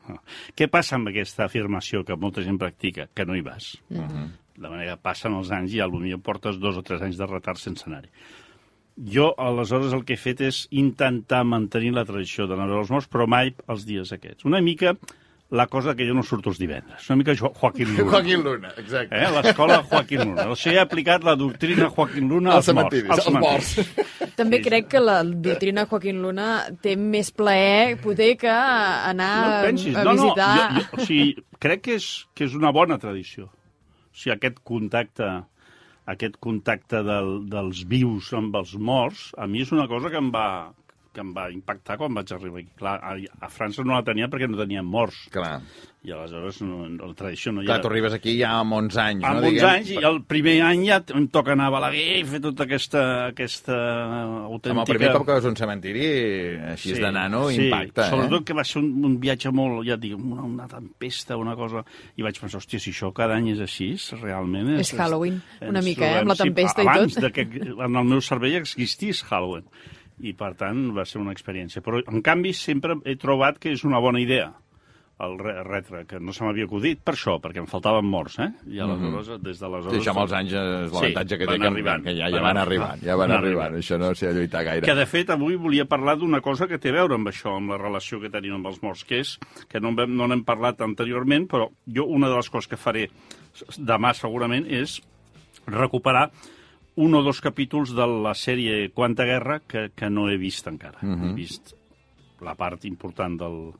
Què 0.58 0.68
passa 0.72 0.98
amb 0.98 1.08
aquesta 1.08 1.46
afirmació 1.46 2.02
que 2.04 2.18
molta 2.20 2.44
gent 2.44 2.58
practica? 2.60 3.08
Que 3.14 3.24
no 3.28 3.36
hi 3.36 3.44
vas. 3.46 3.72
De 3.88 4.68
manera 4.68 4.96
que 4.96 5.04
passen 5.08 5.38
els 5.38 5.50
anys 5.54 5.72
i 5.72 5.80
potser 5.80 6.20
portes 6.20 6.60
dos 6.60 6.76
o 6.76 6.84
tres 6.84 7.02
anys 7.02 7.16
de 7.16 7.28
retard 7.30 7.60
sense 7.60 7.88
anar-hi. 7.88 8.12
Jo, 9.14 9.30
aleshores, 9.40 9.94
el 9.96 10.04
que 10.04 10.18
he 10.18 10.20
fet 10.20 10.42
és 10.44 10.66
intentar 10.76 11.40
mantenir 11.48 11.94
la 11.96 12.04
tradició 12.04 12.44
d'anar 12.46 12.68
a 12.68 12.80
els 12.82 12.92
morts, 12.92 13.08
però 13.08 13.24
mai 13.24 13.54
els 13.72 13.86
dies 13.88 14.12
aquests. 14.12 14.44
Una 14.44 14.60
mica 14.60 14.92
la 15.52 15.66
cosa 15.68 15.92
que 15.94 16.06
jo 16.08 16.14
no 16.16 16.22
surto 16.24 16.48
els 16.48 16.56
divendres. 16.58 17.04
Una 17.10 17.18
mica 17.20 17.34
Jo- 17.36 17.50
Joaquín 17.52 17.90
Luna. 17.92 18.10
Joaquín 18.10 18.42
Luna, 18.42 18.70
exacte. 18.80 19.18
Eh? 19.20 19.28
L'escola 19.34 19.82
Joaquín 19.84 20.22
Luna. 20.24 20.46
O 20.48 20.56
sigui, 20.56 20.78
he 20.78 20.80
aplicat 20.80 21.24
la 21.28 21.34
doctrina 21.36 21.90
Joaquín 21.92 22.28
Luna 22.30 22.54
Als 22.56 22.70
als, 22.72 22.78
morts. 22.78 23.10
als 23.12 23.28
morts. 23.36 24.32
També 24.38 24.62
crec 24.64 24.88
que 24.94 25.00
la 25.04 25.18
doctrina 25.22 25.84
Joaquín 25.90 26.22
Luna 26.24 26.48
té 26.80 26.96
més 26.96 27.28
plaer 27.36 27.98
poder 28.00 28.30
que 28.40 28.48
anar 28.48 29.32
No 29.44 29.62
pensis. 29.68 29.94
a 29.96 30.04
no, 30.08 30.14
no, 30.16 30.22
visitar... 30.30 30.50
jo, 30.56 30.80
jo, 30.80 30.96
o 31.02 31.06
sigui, 31.06 31.28
crec 31.60 31.82
que 31.84 31.98
és, 32.00 32.08
que 32.34 32.48
és 32.48 32.54
una 32.56 32.72
bona 32.72 32.96
tradició. 32.98 33.50
O 33.52 34.16
sigui, 34.16 34.32
aquest 34.38 34.62
contacte 34.64 35.30
aquest 36.12 36.34
contacte 36.42 36.98
del, 37.06 37.28
dels 37.46 37.84
vius 37.86 38.32
amb 38.34 38.56
els 38.58 38.72
morts, 38.74 39.28
a 39.38 39.46
mi 39.46 39.60
és 39.62 39.70
una 39.70 39.84
cosa 39.86 40.08
que 40.10 40.18
em 40.18 40.32
va, 40.34 40.72
que 41.12 41.20
em 41.20 41.32
va 41.36 41.48
impactar 41.52 41.98
quan 42.00 42.14
vaig 42.16 42.32
arribar 42.34 42.62
aquí. 42.62 42.72
Clar, 42.78 42.98
a, 43.04 43.16
a 43.46 43.48
França 43.52 43.84
no 43.84 43.94
la 43.94 44.04
tenia 44.06 44.28
perquè 44.32 44.48
no 44.48 44.58
tenien 44.60 44.86
morts. 44.88 45.26
Clar, 45.32 45.58
I 46.02 46.10
aleshores 46.10 46.56
no, 46.66 46.80
no, 46.90 47.06
la 47.12 47.14
tradició 47.14 47.52
no 47.54 47.62
hi 47.62 47.68
clar, 47.68 47.76
era. 47.78 47.84
tu 47.84 47.90
arribes 47.92 48.14
aquí 48.16 48.32
ja 48.40 48.56
amb 48.58 48.74
11 48.74 48.98
anys, 49.02 49.26
Amb 49.28 49.38
no? 49.38 49.42
uns 49.44 49.54
diguem? 49.54 49.76
anys, 49.76 49.90
i 49.94 50.06
el 50.08 50.18
primer 50.26 50.56
any 50.66 50.82
ja 50.88 50.98
em 51.14 51.28
toca 51.30 51.52
anar 51.54 51.68
a 51.70 51.74
Balaguer 51.76 52.16
i 52.18 52.24
fer 52.26 52.40
tota 52.42 52.66
aquesta, 52.66 53.04
aquesta 53.28 53.76
autèntica... 54.48 54.72
Home, 54.74 54.82
el 54.82 54.90
primer 54.90 55.12
cop 55.14 55.26
que 55.28 55.36
vas 55.36 55.46
a 55.46 55.52
un 55.52 55.60
cementiri, 55.60 56.08
així 56.72 56.96
és 56.96 57.04
de 57.04 57.12
nano, 57.14 57.44
sí. 57.52 57.68
impacta, 57.68 58.08
Sobretot 58.10 58.40
eh? 58.40 58.48
que 58.50 58.58
va 58.58 58.66
ser 58.66 58.82
un, 58.82 58.90
un 59.12 59.16
viatge 59.22 59.54
molt, 59.54 59.84
ja 59.86 59.94
et 59.94 60.04
dic, 60.08 60.18
una, 60.18 60.48
una 60.48 60.68
tempesta, 60.72 61.38
una 61.38 61.54
cosa... 61.60 61.84
I 62.18 62.26
vaig 62.26 62.42
pensar, 62.42 62.58
hòstia, 62.58 62.82
si 62.82 62.90
això 62.96 63.12
cada 63.14 63.38
any 63.38 63.52
és 63.54 63.62
així, 63.62 63.92
realment... 64.18 64.74
És 64.82 64.90
Halloween, 64.98 65.38
una 65.68 65.86
mica, 65.86 66.08
eh, 66.08 66.20
amb 66.24 66.34
la 66.34 66.40
tempesta 66.42 66.82
i 66.82 66.90
abans 66.90 67.14
tot. 67.14 67.28
de 67.28 67.34
que 67.36 67.46
en 67.70 68.02
el 68.02 68.08
meu 68.10 68.20
cervell 68.24 68.58
existís 68.58 69.22
Halloween. 69.30 69.70
I, 70.22 70.32
per 70.38 70.54
tant, 70.54 70.90
va 70.96 71.04
ser 71.08 71.18
una 71.20 71.32
experiència. 71.34 71.82
Però, 71.82 71.98
en 72.06 72.22
canvi, 72.22 72.52
sempre 72.54 72.94
he 73.04 73.16
trobat 73.18 73.58
que 73.58 73.72
és 73.74 73.82
una 73.84 73.98
bona 74.00 74.20
idea 74.22 74.52
el 75.22 75.36
re 75.38 75.52
retre, 75.62 76.00
que 76.08 76.18
no 76.18 76.32
se 76.34 76.42
m'havia 76.42 76.64
acudit 76.66 76.98
per 77.04 77.12
això, 77.14 77.36
perquè 77.38 77.60
em 77.62 77.66
faltaven 77.70 78.06
morts, 78.10 78.40
eh? 78.42 78.48
I 78.74 78.80
aleshores, 78.82 79.28
des 79.44 79.60
d'aleshores... 79.60 79.92
Mhm. 79.92 80.00
Sí, 80.00 80.00
això 80.02 80.10
amb 80.16 80.20
els 80.24 80.32
anys 80.34 80.54
és 80.56 80.94
l'avantatge 80.96 81.38
que 81.38 81.46
té, 81.46 81.58
que, 81.60 81.68
arribant, 81.68 82.02
que 82.02 82.14
ja, 82.16 82.30
ja 82.32 82.40
van 82.42 82.58
arribant, 82.58 82.88
arribant, 82.88 83.04
ja 83.06 83.14
van 83.20 83.28
van 83.30 83.36
arribant. 83.36 83.66
arribant. 83.68 83.84
Això 83.84 83.98
no 84.02 84.08
s'hi 84.18 84.26
ha 84.26 84.32
de 84.32 84.40
lluitar 84.40 84.64
gaire. 84.66 84.86
Que, 84.88 84.96
de 84.98 85.06
fet, 85.06 85.30
avui 85.30 85.54
volia 85.62 85.84
parlar 85.86 86.16
d'una 86.18 86.40
cosa 86.42 86.66
que 86.66 86.80
té 86.82 86.90
a 86.90 86.96
veure 86.96 87.14
amb 87.20 87.30
això, 87.30 87.54
amb 87.60 87.70
la 87.70 87.78
relació 87.78 88.18
que 88.24 88.32
tenim 88.34 88.56
amb 88.56 88.66
els 88.72 88.80
morts, 88.82 89.04
que 89.06 89.20
és, 89.22 89.36
que 89.70 89.78
no, 89.84 89.92
vam- 89.94 90.10
no 90.16 90.26
n'hem 90.26 90.42
parlat 90.48 90.82
anteriorment, 90.82 91.46
però 91.52 91.68
jo 91.86 92.08
una 92.08 92.32
de 92.32 92.40
les 92.40 92.50
coses 92.50 92.66
que 92.72 92.80
faré 92.80 93.06
demà 93.78 94.14
segurament 94.18 94.66
és 94.66 94.96
recuperar 95.68 96.30
un 96.94 97.14
o 97.14 97.22
dos 97.22 97.40
capítols 97.40 97.94
de 97.96 98.06
la 98.06 98.34
sèrie 98.36 98.90
Quanta 98.92 99.24
Guerra 99.24 99.60
que, 99.64 99.90
que 99.96 100.10
no 100.10 100.28
he 100.28 100.36
vist 100.36 100.66
encara. 100.68 100.98
Uh 101.02 101.08
-huh. 101.08 101.30
He 101.30 101.34
vist 101.34 101.74
la 102.40 102.54
part 102.54 102.84
important 102.84 103.38
del, 103.38 103.72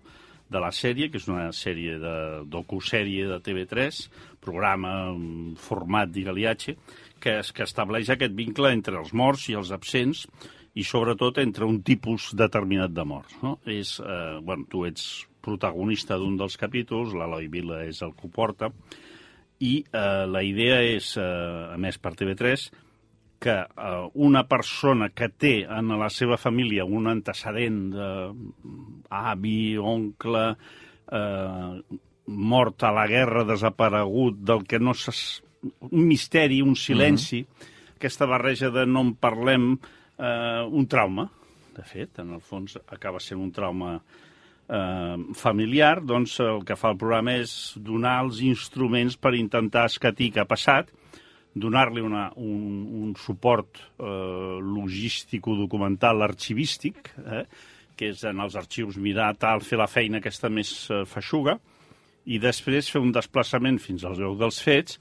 de 0.49 0.61
la 0.61 0.71
sèrie, 0.71 1.11
que 1.11 1.19
és 1.19 1.29
una 1.29 1.51
sèrie 1.53 1.99
de 1.99 2.45
docusèrie 2.53 3.27
de 3.27 3.41
TV3, 3.41 4.09
programa, 4.41 5.11
un 5.13 5.57
format 5.57 6.11
d'Igaliatge, 6.13 6.77
que, 7.21 7.39
es, 7.41 7.53
que 7.53 7.65
estableix 7.65 8.11
aquest 8.11 8.35
vincle 8.35 8.73
entre 8.73 8.99
els 8.99 9.13
morts 9.13 9.49
i 9.49 9.55
els 9.55 9.73
absents 9.75 10.27
i 10.75 10.85
sobretot 10.85 11.39
entre 11.39 11.69
un 11.69 11.83
tipus 11.83 12.33
determinat 12.35 12.91
de 12.91 13.05
morts. 13.05 13.37
No? 13.43 13.59
És, 13.67 13.99
eh, 14.01 14.39
bueno, 14.43 14.67
tu 14.71 14.87
ets 14.89 15.27
protagonista 15.43 16.17
d'un 16.17 16.37
dels 16.39 16.57
capítols, 16.57 17.15
l'Eloi 17.15 17.49
Vila 17.49 17.83
és 17.85 18.01
el 18.03 18.15
que 18.15 18.29
ho 18.29 18.31
porta, 18.31 18.71
i 19.61 19.85
eh, 19.85 20.25
la 20.27 20.43
idea 20.43 20.81
és, 20.83 21.17
eh, 21.17 21.75
a 21.75 21.79
més 21.79 21.99
per 21.99 22.15
TV3, 22.19 22.71
que 23.43 23.57
eh, 23.59 24.09
una 24.15 24.45
persona 24.49 25.11
que 25.11 25.29
té 25.29 25.55
en 25.67 25.91
la 25.99 26.09
seva 26.15 26.39
família 26.39 26.87
un 26.87 27.11
antecedent 27.11 27.83
d'avi, 27.93 29.59
oncle, 29.79 30.47
eh, 31.11 32.01
mort 32.27 32.87
a 32.87 32.93
la 32.95 33.07
guerra, 33.11 33.45
desaparegut, 33.45 34.39
del 34.47 34.67
que 34.69 34.79
no 34.79 34.95
s'es... 34.95 35.43
un 35.63 36.07
misteri, 36.09 36.59
un 36.63 36.75
silenci, 36.75 37.45
aquesta 37.95 38.27
barreja 38.27 38.71
de 38.75 38.83
no 38.87 39.05
en 39.07 39.13
parlem, 39.15 39.69
eh, 40.19 40.63
un 40.67 40.89
trauma, 40.91 41.29
de 41.77 41.85
fet, 41.87 42.19
en 42.19 42.35
el 42.37 42.43
fons 42.43 42.77
acaba 42.91 43.21
sent 43.23 43.41
un 43.41 43.53
trauma 43.55 43.93
eh, 43.97 45.17
familiar, 45.39 46.01
doncs 46.05 46.39
el 46.43 46.65
que 46.67 46.77
fa 46.77 46.91
el 46.93 46.99
programa 47.01 47.37
és 47.41 47.55
donar 47.79 48.19
els 48.25 48.43
instruments 48.45 49.17
per 49.17 49.35
intentar 49.39 49.87
escatir 49.91 50.33
què 50.35 50.43
ha 50.43 50.51
passat, 50.51 50.91
donar-li 51.55 52.01
un, 52.01 52.17
un 52.17 53.15
suport 53.19 53.79
eh, 53.79 54.59
logístico-documental 54.63 56.25
arxivístic, 56.25 57.13
eh, 57.23 57.45
que 57.97 58.13
és 58.15 58.23
en 58.29 58.41
els 58.41 58.57
arxius 58.57 58.97
mirar 58.97 59.35
tal, 59.41 59.61
fer 59.65 59.79
la 59.81 59.91
feina 59.91 60.23
aquesta 60.23 60.49
més 60.49 60.73
eh, 60.91 61.03
feixuga, 61.09 61.59
i 62.25 62.39
després 62.39 62.89
fer 62.89 63.03
un 63.03 63.13
desplaçament 63.13 63.81
fins 63.83 64.05
al 64.07 64.17
lloc 64.19 64.39
dels 64.41 64.61
fets, 64.63 64.99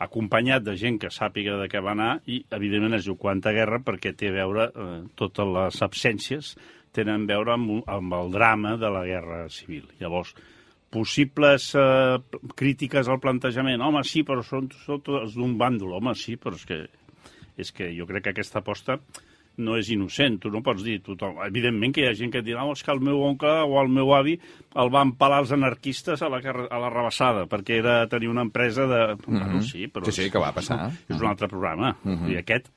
acompanyat 0.00 0.64
de 0.64 0.76
gent 0.80 0.96
que 1.02 1.10
sàpiga 1.12 1.58
de 1.60 1.66
què 1.68 1.82
va 1.84 1.92
anar 1.92 2.12
i, 2.24 2.40
evidentment, 2.56 2.96
es 2.96 3.04
diu 3.04 3.18
Quanta 3.20 3.52
Guerra 3.52 3.82
perquè 3.84 4.14
té 4.16 4.30
a 4.30 4.36
veure, 4.38 4.70
eh, 4.72 5.00
totes 5.20 5.50
les 5.56 5.82
absències 5.84 6.54
tenen 6.96 7.26
a 7.26 7.34
veure 7.34 7.52
amb, 7.54 7.74
amb 7.86 8.16
el 8.16 8.32
drama 8.32 8.76
de 8.80 8.88
la 8.90 9.04
Guerra 9.06 9.44
Civil. 9.52 9.84
Llavors, 10.00 10.32
possibles 10.90 11.70
eh, 11.78 12.18
crítiques 12.58 13.08
al 13.08 13.20
plantejament. 13.22 13.82
Home, 13.82 14.02
sí, 14.04 14.24
però 14.26 14.42
són, 14.46 14.68
són 14.84 15.02
tots 15.06 15.36
d'un 15.38 15.56
bàndol. 15.58 15.96
Home, 16.00 16.14
sí, 16.18 16.36
però 16.36 16.58
és 16.58 16.66
que, 16.66 16.80
és 17.56 17.72
que 17.72 17.92
jo 17.96 18.08
crec 18.10 18.26
que 18.26 18.34
aquesta 18.34 18.60
aposta 18.60 18.98
no 19.60 19.76
és 19.78 19.90
innocent. 19.92 20.38
Tu 20.42 20.50
no 20.52 20.62
pots 20.64 20.82
dir 20.84 20.98
tothom. 21.04 21.40
Evidentment 21.46 21.94
que 21.94 22.04
hi 22.04 22.08
ha 22.08 22.16
gent 22.16 22.32
que 22.32 22.40
et 22.42 22.46
dirà 22.46 22.64
oh, 22.64 22.74
és 22.76 22.82
que 22.86 22.92
el 22.94 23.02
meu 23.04 23.22
oncle 23.26 23.52
o 23.66 23.76
el 23.82 23.90
meu 23.92 24.14
avi 24.16 24.36
el 24.80 24.92
van 24.92 25.12
pelar 25.20 25.42
els 25.44 25.52
anarquistes 25.56 26.22
a 26.22 26.30
la, 26.32 26.40
a 26.40 26.80
la 26.84 26.92
rebassada 26.92 27.46
perquè 27.50 27.80
era 27.82 28.00
tenir 28.10 28.30
una 28.32 28.46
empresa 28.46 28.86
de... 28.86 29.00
Mm 29.14 29.18
-hmm. 29.18 29.44
bueno, 29.44 29.62
sí, 29.62 29.86
però 29.88 30.04
Sí, 30.06 30.22
sí, 30.22 30.30
que 30.30 30.38
va 30.38 30.52
passar. 30.52 30.90
és 31.08 31.20
un 31.20 31.26
altre 31.26 31.48
programa. 31.48 31.96
Mm 32.02 32.16
-hmm. 32.16 32.32
I 32.32 32.36
aquest, 32.36 32.70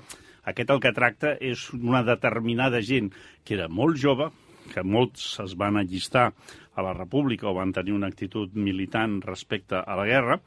aquest 0.43 0.69
el 0.69 0.79
que 0.79 0.91
tracta 0.91 1.37
és 1.39 1.73
una 1.73 2.03
determinada 2.03 2.81
gent 2.81 3.13
que 3.43 3.53
era 3.55 3.67
molt 3.67 3.97
jove, 3.97 4.31
que 4.73 4.83
molts 4.83 5.39
es 5.39 5.55
van 5.55 5.77
allistar 5.77 6.33
a 6.75 6.85
la 6.85 6.93
República 6.93 7.49
o 7.49 7.55
van 7.57 7.73
tenir 7.73 7.93
una 7.93 8.09
actitud 8.09 8.53
militant 8.53 9.19
respecte 9.21 9.77
a 9.77 9.97
la 9.99 10.05
guerra 10.09 10.39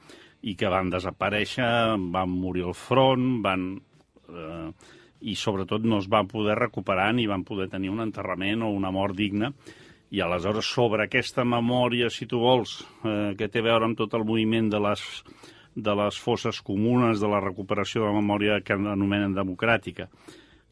i 0.43 0.55
que 0.59 0.71
van 0.71 0.91
desaparèixer, 0.93 1.97
van 2.13 2.31
morir 2.31 2.67
al 2.69 2.79
front, 2.79 3.43
van... 3.43 3.75
Eh, 4.29 4.71
i 5.27 5.35
sobretot 5.35 5.85
no 5.89 5.97
es 6.03 6.11
van 6.13 6.29
poder 6.29 6.59
recuperar 6.59 7.09
ni 7.17 7.25
van 7.27 7.45
poder 7.45 7.71
tenir 7.73 7.91
un 7.91 8.03
enterrament 8.05 8.63
o 8.63 8.69
una 8.71 8.93
mort 8.93 9.17
digna. 9.17 9.53
I 10.13 10.21
aleshores 10.23 10.69
sobre 10.71 11.07
aquesta 11.07 11.43
memòria, 11.45 12.11
si 12.13 12.29
tu 12.31 12.39
vols, 12.39 12.79
eh, 13.03 13.35
que 13.39 13.49
té 13.49 13.63
a 13.63 13.67
veure 13.67 13.89
amb 13.89 13.99
tot 13.99 14.15
el 14.15 14.27
moviment 14.29 14.69
de 14.71 14.81
les, 14.81 15.03
de 15.75 15.95
les 15.99 16.19
fosses 16.21 16.61
comunes, 16.63 17.19
de 17.21 17.31
la 17.33 17.41
recuperació 17.41 18.05
de 18.05 18.13
la 18.13 18.21
memòria 18.21 18.61
que 18.63 18.77
anomenen 18.77 19.35
democràtica, 19.35 20.07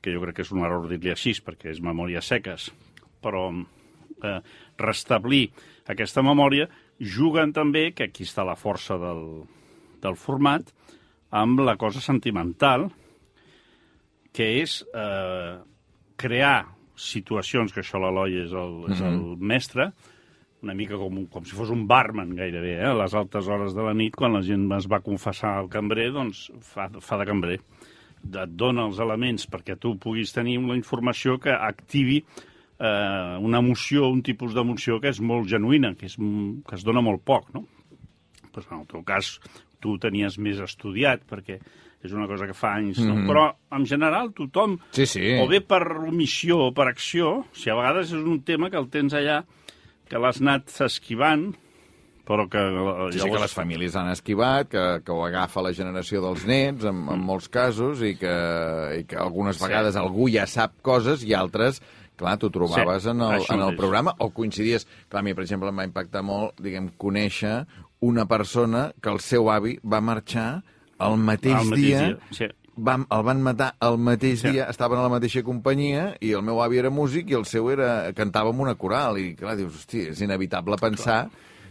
que 0.01 0.13
jo 0.15 0.23
crec 0.23 0.39
que 0.39 0.47
és 0.47 0.53
un 0.53 0.63
error 0.63 0.87
dir-li 0.89 1.11
així, 1.11 1.35
perquè 1.43 1.73
és 1.73 1.83
memòria 1.83 2.23
seques, 2.23 2.71
però 3.25 3.49
eh, 3.51 4.39
restablir 4.81 5.49
aquesta 5.91 6.23
memòria 6.25 6.69
juguen 7.01 7.53
també, 7.53 7.91
que 7.93 8.09
aquí 8.09 8.25
està 8.25 8.45
la 8.47 8.57
força 8.57 8.97
del, 9.01 9.45
del 10.03 10.17
format, 10.17 10.71
amb 11.35 11.61
la 11.67 11.77
cosa 11.77 12.01
sentimental, 12.03 12.89
que 14.35 14.47
és 14.63 14.81
eh, 14.95 15.59
crear 16.19 16.57
situacions, 16.95 17.75
que 17.75 17.83
això 17.83 17.99
l'Eloi 17.99 18.39
és, 18.45 18.53
el, 18.55 18.77
és 18.95 19.03
el 19.03 19.23
mestre, 19.39 19.91
una 20.65 20.75
mica 20.79 20.97
com, 20.97 21.25
com 21.31 21.45
si 21.45 21.57
fos 21.59 21.71
un 21.75 21.85
barman 21.91 22.33
gairebé, 22.39 22.79
eh? 22.79 22.89
a 22.89 22.97
les 22.97 23.15
altes 23.19 23.51
hores 23.51 23.75
de 23.77 23.85
la 23.85 23.93
nit, 23.97 24.15
quan 24.17 24.33
la 24.35 24.43
gent 24.47 24.65
es 24.79 24.89
va 24.91 25.03
confessar 25.05 25.59
al 25.59 25.69
cambrer, 25.73 26.09
doncs 26.15 26.47
fa, 26.65 26.89
fa 27.05 27.21
de 27.21 27.29
cambrer. 27.29 27.59
Et 28.25 28.55
dona 28.57 28.87
els 28.89 29.03
elements 29.05 29.45
perquè 29.53 29.77
tu 29.77 29.99
puguis 30.01 30.33
tenir 30.33 30.57
una 30.63 30.79
informació 30.79 31.37
que 31.43 31.53
activi 31.53 32.23
eh, 32.81 33.37
una 33.41 33.59
emoció, 33.63 34.09
un 34.09 34.23
tipus 34.23 34.55
d'emoció 34.55 35.01
que 35.01 35.09
és 35.13 35.21
molt 35.21 35.49
genuïna, 35.51 35.95
que, 35.99 36.07
és, 36.07 36.17
que 36.17 36.75
es 36.79 36.85
dona 36.85 37.01
molt 37.05 37.23
poc, 37.25 37.51
no? 37.55 37.67
Pues, 38.53 38.67
en 38.71 38.81
el 38.81 38.87
teu 38.87 39.03
cas, 39.03 39.39
tu 39.83 39.97
tenies 39.99 40.39
més 40.39 40.61
estudiat, 40.63 41.25
perquè 41.29 41.59
és 42.05 42.13
una 42.13 42.27
cosa 42.29 42.47
que 42.47 42.55
fa 42.55 42.75
anys, 42.77 42.99
no? 43.01 43.15
Mm 43.15 43.19
-hmm. 43.23 43.27
però 43.31 43.55
en 43.73 43.87
general 43.87 44.33
tothom, 44.33 44.79
Sí, 44.93 45.07
sí. 45.07 45.39
o 45.41 45.49
bé 45.49 45.61
per 45.61 45.83
omissió 46.07 46.59
o 46.69 46.73
per 46.73 46.89
acció, 46.89 47.45
si 47.53 47.71
a 47.71 47.75
vegades 47.75 48.13
és 48.13 48.23
un 48.23 48.43
tema 48.43 48.71
que 48.71 48.77
el 48.77 48.89
tens 48.91 49.13
allà, 49.15 49.45
que 50.09 50.19
l'has 50.19 50.41
anat 50.41 50.69
esquivant, 50.81 51.55
però 52.27 52.49
que... 52.49 52.59
eh, 52.59 53.13
Sí, 53.13 53.19
sí, 53.21 53.31
que 53.31 53.39
les 53.41 53.55
famílies 53.55 53.97
han 53.97 54.09
esquivat, 54.11 54.69
que, 54.69 55.01
que 55.05 55.13
ho 55.13 55.25
agafa 55.25 55.63
la 55.63 55.73
generació 55.73 56.21
dels 56.21 56.47
nets, 56.47 56.85
en, 56.85 57.09
en 57.09 57.19
molts 57.21 57.49
casos, 57.49 58.03
i 58.03 58.15
que, 58.17 58.99
i 59.01 59.05
que 59.05 59.17
algunes 59.17 59.57
Sí. 59.57 59.65
vegades 59.65 59.97
algú 59.97 60.29
ja 60.31 60.47
sap 60.47 60.73
coses 60.83 61.25
i 61.25 61.33
altres 61.35 61.81
clar, 62.17 62.37
t'ho 62.39 62.51
trobaves 62.51 63.03
Sí, 63.03 63.11
en, 63.11 63.21
el, 63.21 63.43
en 63.51 63.61
el 63.69 63.77
programa 63.77 64.15
o 64.19 64.31
coincidies. 64.31 64.87
Clar, 65.09 65.21
a 65.21 65.25
mi, 65.27 65.35
per 65.35 65.45
exemple, 65.45 65.69
em 65.73 65.79
va 65.83 65.85
impactar 65.89 66.23
molt, 66.23 66.61
diguem, 66.63 66.91
conèixer 66.99 67.65
una 68.01 68.27
persona 68.29 68.93
que 69.01 69.11
el 69.11 69.21
seu 69.21 69.49
avi 69.51 69.79
va 69.85 70.01
marxar 70.05 70.63
el 71.01 71.17
mateix, 71.19 71.55
Al 71.59 71.71
mateix 71.73 71.81
dia, 71.85 72.03
dia, 72.07 72.19
sí. 72.37 72.47
van, 72.77 73.07
el 73.11 73.23
van 73.27 73.41
matar 73.43 73.73
el 73.83 73.97
mateix 73.99 74.41
Sí. 74.45 74.51
dia, 74.53 74.69
estaven 74.71 74.99
a 74.99 75.03
la 75.03 75.09
mateixa 75.09 75.43
companyia 75.43 76.15
i 76.21 76.33
el 76.37 76.43
meu 76.43 76.61
avi 76.63 76.79
era 76.79 76.91
músic 76.91 77.31
i 77.31 77.35
el 77.39 77.45
seu 77.47 77.71
era 77.71 78.13
cantava 78.15 78.51
amb 78.51 78.61
una 78.61 78.75
coral 78.77 79.19
i 79.19 79.35
clar, 79.35 79.57
dius, 79.57 79.75
hosti, 79.83 80.09
és 80.13 80.21
inevitable 80.21 80.77
pensar 80.81 81.25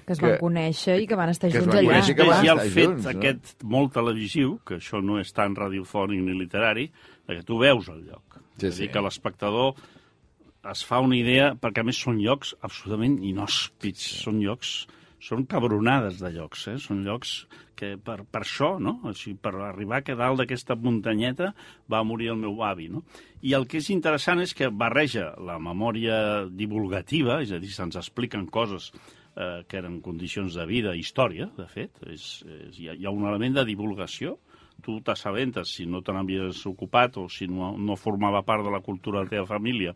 Que 0.05 0.11
es 0.17 0.19
van 0.19 0.33
conèixer 0.41 0.97
i 0.99 1.07
que 1.07 1.15
van 1.15 1.29
estar 1.31 1.47
que 1.49 1.57
es 1.57 1.63
junts 1.63 1.77
allà. 1.77 1.87
conèixer 1.87 2.15
que 2.17 2.23
van 2.27 2.41
el 2.43 2.57
estar 2.57 2.69
fet 2.73 2.89
junts, 2.89 3.05
no? 3.05 3.09
aquest 3.15 3.63
molt 3.63 3.93
televisiu, 3.95 4.57
que 4.67 4.75
això 4.81 4.99
no 5.01 5.19
és 5.21 5.31
tan 5.31 5.55
radiofònic 5.55 6.19
ni 6.25 6.33
literari, 6.35 6.89
que 7.25 7.43
tu 7.47 7.57
veus 7.61 7.87
el 7.87 8.01
lloc. 8.09 8.39
Sí, 8.57 8.67
és 8.67 8.73
a 8.73 8.77
dir, 8.81 8.87
sí. 8.87 8.91
que 8.91 8.99
l'espectador 9.01 9.75
es 10.71 10.83
fa 10.87 11.01
una 11.03 11.17
idea, 11.17 11.53
perquè 11.59 11.83
a 11.83 11.87
més 11.87 11.99
són 11.99 12.19
llocs 12.23 12.53
absolutament 12.63 13.17
inhòspits, 13.25 14.03
són 14.23 14.39
llocs, 14.43 14.83
són 15.23 15.45
cabronades 15.47 16.19
de 16.19 16.33
llocs, 16.35 16.67
eh? 16.71 16.77
són 16.79 17.03
llocs 17.05 17.33
que 17.79 17.93
per, 17.99 18.21
per 18.27 18.43
això, 18.43 18.73
no? 18.79 18.97
O 19.07 19.13
sigui, 19.15 19.37
per 19.43 19.53
arribar 19.69 20.01
que 20.03 20.17
dalt 20.19 20.41
d'aquesta 20.41 20.75
muntanyeta 20.79 21.53
va 21.91 22.03
morir 22.07 22.31
el 22.33 22.39
meu 22.41 22.63
avi, 22.63 22.89
no? 22.91 23.03
I 23.43 23.55
el 23.57 23.67
que 23.67 23.79
és 23.79 23.89
interessant 23.95 24.43
és 24.43 24.55
que 24.55 24.71
barreja 24.71 25.31
la 25.43 25.59
memòria 25.59 26.17
divulgativa, 26.51 27.41
és 27.43 27.53
a 27.55 27.59
dir, 27.63 27.71
se'ns 27.71 27.99
expliquen 27.99 28.47
coses 28.51 28.91
eh, 28.93 29.63
que 29.67 29.79
eren 29.79 30.01
condicions 30.05 30.59
de 30.59 30.67
vida, 30.69 30.95
història, 30.95 31.49
de 31.57 31.67
fet, 31.71 32.03
és, 32.07 32.27
és, 32.47 32.79
hi, 32.79 32.89
ha, 32.91 32.97
hi 32.99 33.07
ha 33.07 33.15
un 33.15 33.27
element 33.27 33.59
de 33.59 33.67
divulgació, 33.71 34.37
tu 34.83 34.99
t'assabentes, 35.05 35.71
si 35.77 35.87
no 35.87 36.01
te 36.03 36.11
n'havies 36.11 36.65
ocupat 36.67 37.17
o 37.21 37.29
si 37.31 37.47
no, 37.47 37.73
no 37.79 37.95
formava 37.95 38.43
part 38.43 38.65
de 38.65 38.71
la 38.73 38.83
cultura 38.83 39.21
de 39.21 39.29
la 39.29 39.35
teva 39.37 39.49
família, 39.55 39.95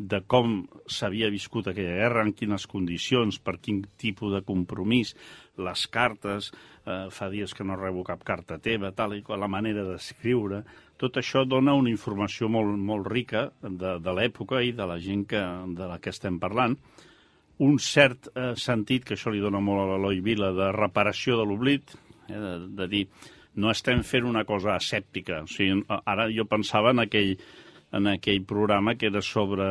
de 0.00 0.22
com 0.24 0.62
s'havia 0.88 1.28
viscut 1.28 1.66
aquella 1.68 1.98
guerra, 1.98 2.24
en 2.24 2.32
quines 2.32 2.64
condicions, 2.70 3.36
per 3.44 3.58
quin 3.60 3.82
tipus 4.00 4.32
de 4.32 4.40
compromís, 4.46 5.12
les 5.60 5.82
cartes, 5.92 6.48
eh, 6.86 7.10
fa 7.12 7.28
dies 7.28 7.52
que 7.52 7.66
no 7.68 7.76
rebo 7.76 8.04
cap 8.06 8.24
carta 8.24 8.56
teva, 8.64 8.94
tal 8.96 9.18
i 9.18 9.20
qual, 9.26 9.42
la 9.44 9.50
manera 9.52 9.84
d'escriure, 9.84 10.62
tot 11.00 11.20
això 11.20 11.44
dona 11.44 11.76
una 11.76 11.92
informació 11.92 12.48
molt, 12.48 12.72
molt 12.80 13.10
rica 13.12 13.50
de, 13.60 13.98
de 14.00 14.16
l'època 14.16 14.62
i 14.64 14.72
de 14.76 14.88
la 14.88 14.96
gent 15.00 15.26
que, 15.28 15.42
de 15.76 15.92
la 15.92 16.00
que 16.00 16.14
estem 16.16 16.40
parlant, 16.40 16.78
un 17.60 17.76
cert 17.76 18.30
eh, 18.32 18.54
sentit, 18.56 19.04
que 19.04 19.18
això 19.18 19.32
li 19.32 19.42
dona 19.44 19.60
molt 19.60 19.84
a 19.84 19.90
l'Eloi 19.92 20.22
Vila, 20.24 20.54
de 20.56 20.72
reparació 20.72 21.36
de 21.36 21.44
l'oblit, 21.44 21.92
eh, 22.24 22.40
de, 22.40 22.54
de 22.80 22.88
dir, 22.88 23.06
no 23.60 23.68
estem 23.68 24.00
fent 24.06 24.24
una 24.24 24.46
cosa 24.48 24.78
asèptica. 24.78 25.42
O 25.44 25.50
sigui, 25.50 25.82
ara 26.08 26.30
jo 26.32 26.48
pensava 26.48 26.94
en 26.94 27.04
aquell, 27.04 27.34
en 27.92 28.06
aquell 28.06 28.44
programa 28.46 28.94
que 28.94 29.08
era 29.10 29.22
sobre 29.22 29.66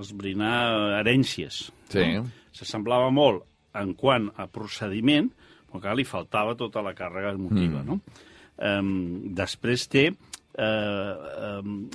esbrinar 0.00 1.00
herències. 1.00 1.66
Sí. 1.90 2.06
No? 2.18 2.26
S'assemblava 2.54 3.10
molt 3.10 3.44
en 3.76 3.92
quant 3.98 4.30
a 4.38 4.46
procediment, 4.48 5.28
però 5.66 5.82
que 5.82 5.96
li 5.98 6.06
faltava 6.08 6.56
tota 6.56 6.84
la 6.84 6.94
càrrega 6.96 7.34
emotiva. 7.34 7.82
Mm. 7.82 7.86
No? 7.90 8.00
Um, 8.56 9.34
després 9.36 9.84
té 9.92 10.06
eh, 10.08 11.58
um, 11.60 11.88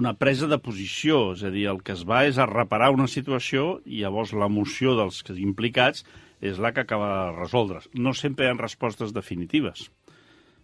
una 0.00 0.14
presa 0.18 0.48
de 0.50 0.58
posició, 0.58 1.34
és 1.36 1.44
a 1.46 1.52
dir, 1.54 1.68
el 1.70 1.82
que 1.84 1.94
es 1.94 2.04
va 2.08 2.24
és 2.26 2.38
a 2.38 2.48
reparar 2.50 2.90
una 2.94 3.06
situació 3.06 3.78
i 3.86 4.02
llavors 4.02 4.34
l'emoció 4.34 4.96
dels 4.98 5.22
implicats 5.36 6.04
és 6.40 6.58
la 6.62 6.72
que 6.72 6.84
acaba 6.84 7.08
de 7.12 7.38
resoldre's. 7.38 7.88
No 7.94 8.14
sempre 8.14 8.46
hi 8.46 8.50
ha 8.50 8.58
respostes 8.58 9.14
definitives 9.14 9.88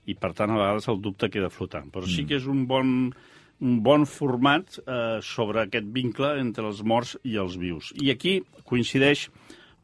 i, 0.06 0.14
per 0.14 0.34
tant, 0.36 0.52
a 0.52 0.58
vegades 0.60 0.88
el 0.90 1.00
dubte 1.02 1.30
queda 1.32 1.50
flotant. 1.50 1.88
Però 1.94 2.06
sí 2.10 2.26
que 2.28 2.36
és 2.36 2.46
un 2.50 2.66
bon, 2.70 2.90
bon 3.64 4.04
format 4.04 4.76
eh, 4.84 5.20
sobre 5.24 5.64
aquest 5.64 5.88
vincle 5.92 6.34
entre 6.40 6.66
els 6.68 6.82
morts 6.84 7.16
i 7.24 7.38
els 7.40 7.56
vius. 7.60 7.92
I 7.96 8.10
aquí 8.12 8.38
coincideix 8.68 9.28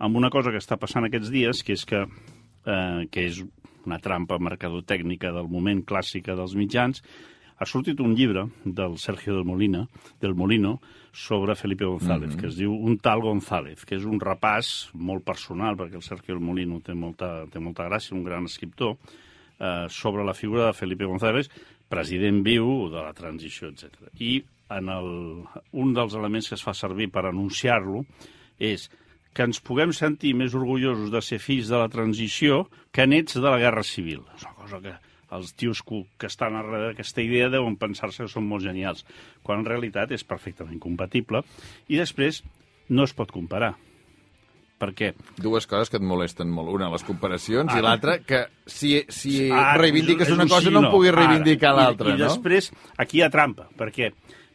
amb 0.01 0.21
una 0.21 0.31
cosa 0.33 0.53
que 0.53 0.61
està 0.61 0.77
passant 0.81 1.07
aquests 1.07 1.33
dies, 1.33 1.63
que 1.65 1.77
és 1.77 1.87
que, 1.89 2.05
eh, 2.05 3.03
que 3.11 3.27
és 3.29 3.41
una 3.87 4.01
trampa 4.01 4.39
mercadotècnica 4.39 5.33
del 5.33 5.49
moment 5.49 5.81
clàssica 5.89 6.37
dels 6.37 6.57
mitjans, 6.59 7.01
ha 7.61 7.69
sortit 7.69 8.01
un 8.01 8.15
llibre 8.17 8.47
del 8.65 8.97
Sergio 8.99 9.35
del 9.37 9.45
Molina, 9.45 9.87
del 10.21 10.35
Molino 10.35 10.79
sobre 11.13 11.57
Felipe 11.57 11.85
González, 11.85 12.37
que 12.37 12.49
es 12.49 12.57
diu 12.57 12.73
Un 12.73 12.97
tal 12.99 13.21
González, 13.21 13.85
que 13.85 13.97
és 13.97 14.07
un 14.09 14.21
repàs 14.21 14.91
molt 14.95 15.25
personal, 15.25 15.77
perquè 15.77 16.01
el 16.01 16.07
Sergio 16.07 16.37
del 16.37 16.45
Molino 16.45 16.81
té 16.81 16.95
molta, 16.97 17.47
té 17.53 17.61
molta 17.61 17.89
gràcia, 17.89 18.17
un 18.17 18.25
gran 18.25 18.49
escriptor, 18.49 18.97
eh, 19.59 19.87
sobre 19.89 20.25
la 20.25 20.35
figura 20.35 20.71
de 20.71 20.73
Felipe 20.73 21.05
González, 21.05 21.51
president 21.91 22.41
viu 22.47 22.89
de 22.93 23.03
la 23.03 23.13
transició, 23.17 23.71
etc. 23.71 24.11
I 24.23 24.41
en 24.71 24.89
el, 24.95 25.11
un 25.83 25.95
dels 25.97 26.15
elements 26.15 26.49
que 26.49 26.57
es 26.59 26.65
fa 26.65 26.75
servir 26.77 27.11
per 27.11 27.27
anunciar-lo 27.27 28.05
és 28.63 28.89
que 29.35 29.47
ens 29.47 29.61
puguem 29.63 29.93
sentir 29.95 30.33
més 30.39 30.55
orgullosos 30.59 31.11
de 31.13 31.23
ser 31.23 31.39
fills 31.43 31.71
de 31.71 31.79
la 31.79 31.91
transició 31.91 32.65
que 32.95 33.07
nets 33.07 33.39
de 33.39 33.47
la 33.47 33.59
Guerra 33.63 33.85
Civil. 33.87 34.25
És 34.37 34.47
una 34.47 34.57
cosa 34.59 34.81
que 34.83 34.95
els 35.35 35.53
tios 35.55 35.83
que, 35.87 36.27
estan 36.27 36.57
darrere 36.59 36.89
d'aquesta 36.89 37.23
idea 37.23 37.51
deuen 37.53 37.77
pensar-se 37.79 38.25
que 38.25 38.33
són 38.33 38.49
molt 38.51 38.67
genials, 38.67 39.05
quan 39.47 39.63
en 39.63 39.69
realitat 39.69 40.11
és 40.15 40.27
perfectament 40.27 40.81
compatible. 40.83 41.45
I 41.87 42.01
després 42.01 42.43
no 42.91 43.07
es 43.07 43.15
pot 43.15 43.31
comparar. 43.31 43.77
Per 44.81 44.95
què? 44.97 45.11
Dues 45.37 45.67
coses 45.69 45.91
que 45.93 45.99
et 46.01 46.05
molesten 46.07 46.49
molt. 46.49 46.71
Una, 46.73 46.89
les 46.93 47.05
comparacions, 47.05 47.69
i 47.69 47.77
Ara. 47.77 47.85
l'altra, 47.85 48.17
que 48.25 48.47
si, 48.65 48.95
si 49.13 49.35
Ara, 49.53 49.75
reivindiques 49.83 50.31
és 50.31 50.33
una 50.33 50.47
un 50.49 50.53
cosa 50.53 50.73
no 50.73 50.81
en 50.87 50.89
puguis 50.95 51.13
reivindicar 51.13 51.75
l'altra, 51.77 52.15
I, 52.15 52.17
I 52.17 52.23
no? 52.23 52.31
després, 52.31 52.71
aquí 53.05 53.21
hi 53.21 53.25
ha 53.27 53.29
trampa. 53.33 53.69
Per 53.77 53.91
què? 53.93 54.09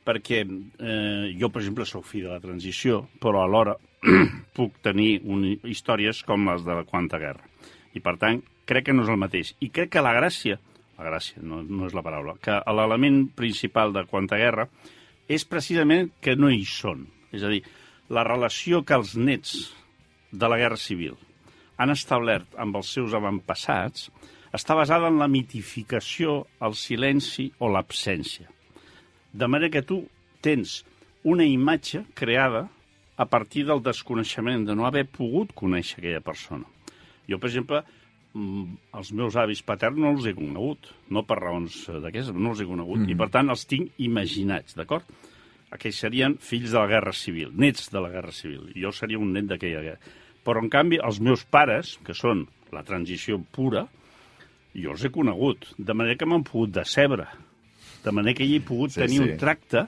Perquè 0.05 0.41
eh, 0.41 1.36
jo, 1.38 1.51
per 1.53 1.62
exemple, 1.62 1.86
sóc 1.89 2.08
fill 2.10 2.25
de 2.25 2.34
la 2.34 2.41
transició, 2.41 3.03
però 3.22 3.44
alhora 3.44 3.77
puc 4.58 4.82
tenir 4.86 5.20
un, 5.29 5.46
històries 5.62 6.24
com 6.25 6.50
les 6.50 6.65
de 6.65 6.79
la 6.82 6.88
Quanta 6.89 7.22
Guerra. 7.22 7.46
I, 7.94 8.01
per 8.01 8.17
tant, 8.22 8.41
crec 8.65 8.89
que 8.89 8.98
no 8.98 9.05
és 9.05 9.13
el 9.13 9.22
mateix. 9.22 9.53
I 9.62 9.70
crec 9.74 9.94
que 9.94 10.05
la 10.05 10.17
gràcia, 10.17 10.58
la 10.98 11.10
gràcia 11.12 11.46
no, 11.46 11.62
no 11.62 11.86
és 11.86 11.94
la 11.94 12.05
paraula, 12.05 12.39
que 12.41 12.58
l'element 12.74 13.27
principal 13.38 13.94
de 13.94 14.08
Quanta 14.10 14.41
Guerra 14.41 14.72
és 15.29 15.46
precisament 15.46 16.15
que 16.22 16.34
no 16.38 16.50
hi 16.50 16.65
són. 16.65 17.05
És 17.29 17.46
a 17.46 17.53
dir, 17.53 17.62
la 18.10 18.25
relació 18.25 18.82
que 18.86 18.98
els 18.98 19.13
nets 19.17 19.58
de 20.32 20.50
la 20.50 20.58
Guerra 20.62 20.79
Civil 20.79 21.15
han 21.77 21.91
establert 21.91 22.55
amb 22.62 22.77
els 22.79 22.91
seus 22.96 23.13
avantpassats 23.17 24.10
està 24.55 24.75
basada 24.77 25.10
en 25.12 25.20
la 25.20 25.27
mitificació, 25.27 26.46
el 26.63 26.77
silenci 26.79 27.50
o 27.60 27.67
l'absència. 27.67 28.48
De 29.36 29.50
manera 29.51 29.74
que 29.74 29.84
tu 29.84 30.00
tens 30.46 30.77
una 31.27 31.44
imatge 31.44 32.05
creada 32.15 32.70
a 33.17 33.25
partir 33.25 33.65
del 33.67 33.82
desconeixement, 33.84 34.63
de 34.67 34.75
no 34.75 34.88
haver 34.88 35.05
pogut 35.12 35.51
conèixer 35.55 36.00
aquella 36.00 36.24
persona. 36.24 36.67
Jo, 37.27 37.39
per 37.39 37.50
exemple, 37.50 37.82
mm, 38.34 38.96
els 39.00 39.12
meus 39.12 39.36
avis 39.36 39.63
paterns 39.63 40.00
no 40.00 40.12
els 40.15 40.27
he 40.27 40.36
conegut, 40.36 40.91
no 41.10 41.24
per 41.24 41.39
raons 41.39 41.86
d'aquestes, 41.89 42.36
no 42.36 42.51
els 42.53 42.62
he 42.62 42.70
conegut, 42.70 43.01
mm. 43.01 43.10
i 43.12 43.15
per 43.15 43.29
tant 43.34 43.50
els 43.50 43.65
tinc 43.65 43.91
imaginats, 43.98 44.75
d'acord? 44.75 45.08
Aquells 45.75 46.00
serien 46.05 46.38
fills 46.41 46.72
de 46.72 46.79
la 46.79 46.88
Guerra 46.89 47.13
Civil, 47.15 47.51
nets 47.60 47.89
de 47.94 48.01
la 48.01 48.12
Guerra 48.13 48.34
Civil. 48.36 48.70
Jo 48.79 48.94
seria 48.96 49.20
un 49.22 49.34
net 49.36 49.50
d'aquella 49.51 49.84
guerra. 49.84 50.13
Però, 50.46 50.62
en 50.62 50.70
canvi, 50.72 51.00
els 51.01 51.20
meus 51.25 51.44
pares, 51.50 51.96
que 52.05 52.13
són 52.17 52.46
la 52.74 52.84
transició 52.86 53.39
pura, 53.55 53.86
jo 54.75 54.91
els 54.94 55.05
he 55.05 55.12
conegut, 55.13 55.70
de 55.77 55.96
manera 55.98 56.20
que 56.20 56.27
m'han 56.29 56.44
pogut 56.46 56.74
decebre, 56.75 57.25
de 58.03 58.13
manera 58.13 58.38
que 58.38 58.46
hi 58.46 58.58
he 58.60 58.65
pogut 58.65 58.94
Sí, 58.94 59.01
tenir 59.01 59.22
sí. 59.22 59.29
un 59.29 59.39
tracte 59.41 59.88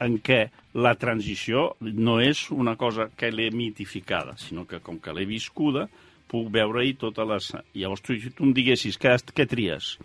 en 0.00 0.16
què 0.24 0.46
la 0.80 0.94
transició 0.96 1.74
no 1.80 2.20
és 2.24 2.46
una 2.54 2.76
cosa 2.80 3.10
que 3.16 3.28
l'he 3.34 3.50
mitificada, 3.52 4.36
sinó 4.40 4.64
que 4.64 4.80
com 4.80 5.00
que 5.02 5.12
l'he 5.12 5.26
viscuda, 5.28 5.88
puc 6.30 6.48
veure-hi 6.54 6.94
totes 6.96 7.28
les... 7.28 7.50
Llavors 7.74 8.04
tu, 8.06 8.16
tu 8.30 8.46
em 8.46 8.54
diguessis 8.56 8.96
què, 9.00 9.16
què 9.34 9.46
tries? 9.50 9.96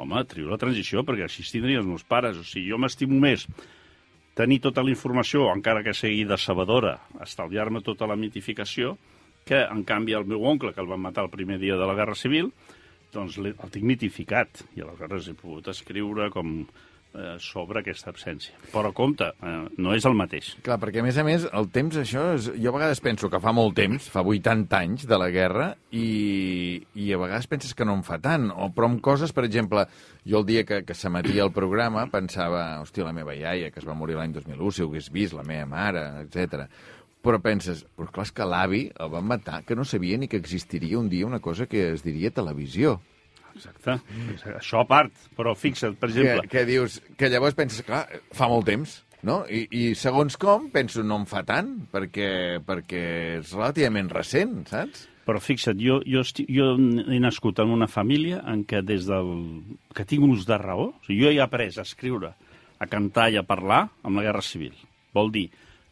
Home, 0.00 0.22
trio 0.28 0.48
la 0.52 0.60
transició, 0.60 1.02
perquè 1.04 1.26
així 1.26 1.44
tindria 1.48 1.80
els 1.80 1.88
meus 1.88 2.04
pares. 2.08 2.38
O 2.40 2.44
sigui, 2.46 2.70
jo 2.70 2.78
m'estimo 2.80 3.18
més 3.20 3.46
tenir 4.40 4.60
tota 4.64 4.82
la 4.84 4.92
informació, 4.92 5.50
encara 5.52 5.84
que 5.84 5.92
sigui 5.96 6.24
decebedora, 6.28 6.96
estalviar-me 7.20 7.84
tota 7.84 8.08
la 8.08 8.16
mitificació, 8.16 8.96
que, 9.44 9.62
en 9.66 9.84
canvi, 9.84 10.14
el 10.16 10.28
meu 10.28 10.44
oncle, 10.48 10.72
que 10.72 10.80
el 10.80 10.88
van 10.88 11.02
matar 11.04 11.26
el 11.26 11.32
primer 11.32 11.58
dia 11.60 11.76
de 11.76 11.88
la 11.88 11.96
Guerra 11.98 12.16
Civil, 12.16 12.48
doncs 13.12 13.36
el 13.40 13.72
tinc 13.74 13.84
mitificat, 13.84 14.62
i 14.76 14.84
aleshores 14.84 15.28
he 15.28 15.36
pogut 15.36 15.68
escriure 15.72 16.30
com 16.32 16.62
eh, 17.14 17.36
sobre 17.42 17.80
aquesta 17.80 18.10
absència. 18.12 18.54
Però 18.72 18.92
compte, 18.96 19.30
eh, 19.42 19.54
no 19.78 19.94
és 19.96 20.06
el 20.08 20.16
mateix. 20.18 20.52
Clar, 20.66 20.78
perquè 20.82 21.02
a 21.02 21.06
més 21.06 21.18
a 21.18 21.24
més 21.26 21.46
el 21.46 21.70
temps 21.74 21.96
això, 22.00 22.26
és... 22.36 22.50
jo 22.54 22.72
a 22.72 22.76
vegades 22.76 23.02
penso 23.04 23.30
que 23.30 23.40
fa 23.42 23.52
molt 23.56 23.76
temps, 23.78 24.10
fa 24.12 24.22
80 24.22 24.78
anys 24.78 25.06
de 25.10 25.18
la 25.20 25.30
guerra, 25.34 25.72
i, 25.90 26.80
i 26.94 27.10
a 27.12 27.20
vegades 27.20 27.50
penses 27.50 27.74
que 27.74 27.86
no 27.88 27.96
en 27.98 28.04
fa 28.06 28.20
tant, 28.22 28.50
o, 28.50 28.70
però 28.74 28.90
amb 28.90 29.02
coses, 29.04 29.34
per 29.36 29.46
exemple, 29.48 29.86
jo 30.26 30.40
el 30.42 30.48
dia 30.48 30.64
que, 30.68 30.82
que 30.86 30.96
s'emetia 30.96 31.44
el 31.46 31.54
programa 31.56 32.06
pensava, 32.12 32.80
hòstia, 32.84 33.08
la 33.08 33.16
meva 33.16 33.34
iaia, 33.36 33.70
que 33.74 33.82
es 33.82 33.88
va 33.88 33.98
morir 33.98 34.18
l'any 34.18 34.34
2001, 34.36 34.72
si 34.72 34.84
ho 34.84 34.90
hagués 34.90 35.10
vist, 35.12 35.36
la 35.36 35.46
meva 35.46 35.68
mare, 35.70 36.06
etc. 36.24 36.66
Però 37.20 37.36
penses, 37.42 37.82
però 37.96 38.08
clar, 38.08 38.24
és 38.28 38.32
que 38.32 38.46
l'avi 38.48 38.86
el 38.96 39.10
van 39.12 39.26
matar, 39.28 39.60
que 39.68 39.76
no 39.76 39.84
sabia 39.84 40.16
ni 40.18 40.28
que 40.28 40.40
existiria 40.40 40.98
un 40.98 41.10
dia 41.12 41.28
una 41.28 41.42
cosa 41.44 41.66
que 41.68 41.90
es 41.92 42.04
diria 42.06 42.32
televisió. 42.32 43.00
Exacte. 43.56 43.96
Això 44.56 44.82
a 44.82 44.88
part, 44.88 45.14
però 45.36 45.54
fixa't, 45.58 45.96
per 46.00 46.10
exemple... 46.10 46.42
Que, 46.46 46.58
que 46.58 46.66
dius, 46.68 46.98
que 47.18 47.30
llavors 47.32 47.56
penses, 47.58 47.84
clar, 47.86 48.04
fa 48.36 48.48
molt 48.50 48.68
temps, 48.68 48.98
no? 49.26 49.42
I, 49.50 49.66
I 49.70 49.84
segons 49.98 50.38
com, 50.40 50.68
penso, 50.72 51.04
no 51.06 51.20
en 51.22 51.28
fa 51.30 51.44
tant, 51.46 51.72
perquè, 51.92 52.30
perquè 52.66 53.04
és 53.38 53.54
relativament 53.56 54.10
recent, 54.12 54.60
saps? 54.70 55.06
Però 55.28 55.40
fixa't, 55.42 55.78
jo, 55.78 56.00
jo, 56.08 56.24
esti, 56.24 56.46
jo 56.50 56.72
he 56.74 57.20
nascut 57.22 57.60
en 57.62 57.70
una 57.70 57.90
família 57.90 58.40
en 58.50 58.64
què 58.66 58.80
des 58.82 59.06
del... 59.06 59.34
que 59.94 60.06
tinc 60.08 60.24
ús 60.26 60.46
de 60.48 60.58
raó, 60.58 60.90
o 60.90 61.06
sigui, 61.06 61.24
jo 61.24 61.34
he 61.34 61.42
après 61.44 61.76
a 61.76 61.84
escriure, 61.86 62.32
a 62.80 62.88
cantar 62.90 63.28
i 63.30 63.36
a 63.38 63.46
parlar 63.46 63.84
amb 64.02 64.16
la 64.18 64.24
Guerra 64.26 64.42
Civil. 64.42 64.74
Vol 65.14 65.30
dir 65.34 65.48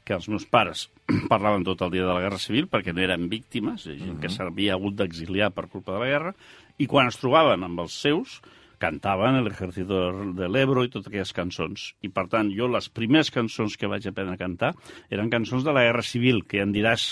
que 0.09 0.17
els 0.17 0.29
meus 0.33 0.47
pares 0.49 0.87
parlaven 1.33 1.67
tot 1.69 1.85
el 1.85 1.93
dia 1.93 2.07
de 2.07 2.15
la 2.15 2.23
Guerra 2.25 2.41
Civil 2.41 2.69
perquè 2.73 2.95
no 2.97 3.05
eren 3.05 3.29
víctimes, 3.29 3.85
gent 3.85 4.17
que 4.23 4.33
s'havia 4.33 4.79
hagut 4.79 4.97
d'exiliar 4.97 5.53
per 5.53 5.69
culpa 5.69 5.95
de 5.95 6.01
la 6.01 6.13
guerra, 6.13 6.33
i 6.81 6.89
quan 6.89 7.11
es 7.11 7.21
trobaven 7.21 7.67
amb 7.67 7.85
els 7.85 7.99
seus, 8.01 8.39
cantaven 8.79 9.41
el 9.41 9.51
Ejército 9.51 10.01
de 10.39 10.49
l'Ebro 10.49 10.85
i 10.87 10.91
totes 10.93 11.11
aquelles 11.11 11.35
cançons. 11.35 11.91
I, 12.07 12.09
per 12.15 12.29
tant, 12.31 12.53
jo 12.55 12.71
les 12.71 12.89
primeres 12.95 13.33
cançons 13.35 13.75
que 13.77 13.91
vaig 13.91 14.07
aprendre 14.07 14.39
a 14.39 14.41
cantar 14.41 14.73
eren 15.11 15.33
cançons 15.33 15.67
de 15.67 15.75
la 15.75 15.85
Guerra 15.89 16.07
Civil, 16.07 16.45
que 16.47 16.63
ja 16.63 16.67
em 16.69 16.73
diràs, 16.73 17.09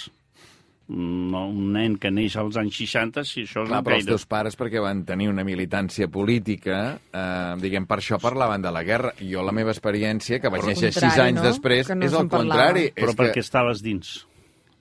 no, 0.89 1.47
un 1.49 1.73
nen 1.75 1.97
que 1.99 2.11
neix 2.15 2.37
als 2.39 2.57
anys 2.61 2.77
60, 2.79 3.25
si 3.27 3.43
això 3.43 3.65
és 3.65 3.71
Clar, 3.71 3.81
un 3.83 3.87
però 3.89 3.97
els 3.99 4.07
teus 4.07 4.27
pares, 4.31 4.55
perquè 4.59 4.83
van 4.83 5.03
tenir 5.09 5.27
una 5.33 5.43
militància 5.47 6.07
política, 6.13 6.79
eh, 7.11 7.57
diguem, 7.63 7.89
per 7.91 7.99
això 7.99 8.21
parlaven 8.23 8.63
de 8.63 8.71
la 8.75 8.85
guerra. 8.87 9.13
I 9.21 9.33
jo, 9.33 9.43
la 9.43 9.55
meva 9.57 9.75
experiència, 9.75 10.39
que 10.41 10.53
vaig 10.53 10.63
Al 10.63 10.71
néixer 10.73 10.93
sis 10.93 11.03
contrari, 11.03 11.27
anys 11.29 11.43
no? 11.43 11.47
després, 11.49 11.91
Que 11.91 11.99
no 11.99 12.07
és 12.07 12.13
el 12.15 12.29
contrari. 12.31 12.87
Però 12.95 13.11
és 13.11 13.19
perquè 13.19 13.41
que... 13.41 13.47
estaves 13.47 13.83
dins. 13.83 14.15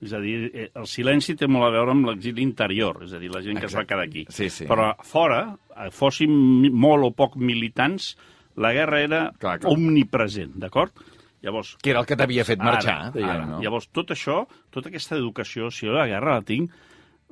És 0.04 0.12
a 0.12 0.20
dir, 0.20 0.36
eh, 0.52 0.68
el 0.76 0.86
silenci 0.86 1.34
té 1.40 1.48
molt 1.48 1.66
a 1.66 1.72
veure 1.72 1.90
amb 1.96 2.06
l'exili 2.06 2.42
interior, 2.44 3.02
és 3.06 3.14
a 3.16 3.18
dir, 3.18 3.30
la 3.32 3.40
gent 3.42 3.58
que 3.58 3.66
es 3.66 3.74
va 3.74 3.82
Exacte. 3.82 3.94
quedar 3.94 4.06
aquí. 4.06 4.26
Sí, 4.28 4.50
sí. 4.52 4.66
Però 4.68 4.92
fora, 5.02 5.56
eh, 5.74 5.90
fóssim 5.90 6.30
molt 6.70 7.08
o 7.08 7.10
poc 7.16 7.36
militants, 7.40 8.12
la 8.56 8.72
guerra 8.76 9.00
era 9.02 9.20
Clar, 9.40 9.58
clar. 9.60 9.72
omnipresent, 9.72 10.52
d'acord? 10.60 10.92
Llavors, 11.46 11.76
Que 11.82 11.94
era 11.94 12.02
el 12.02 12.10
que 12.10 12.18
t'havia 12.18 12.44
fet 12.48 12.58
marxar, 12.58 12.98
ara, 13.06 13.14
diguem, 13.14 13.30
ara. 13.38 13.46
no? 13.54 13.62
Llavors, 13.62 13.86
tot 13.94 14.10
això, 14.16 14.42
tota 14.74 14.90
aquesta 14.90 15.16
educació, 15.20 15.70
si 15.70 15.86
jo 15.86 15.94
la 15.94 16.08
guerra 16.10 16.40
la 16.40 16.44
tinc, 16.48 16.72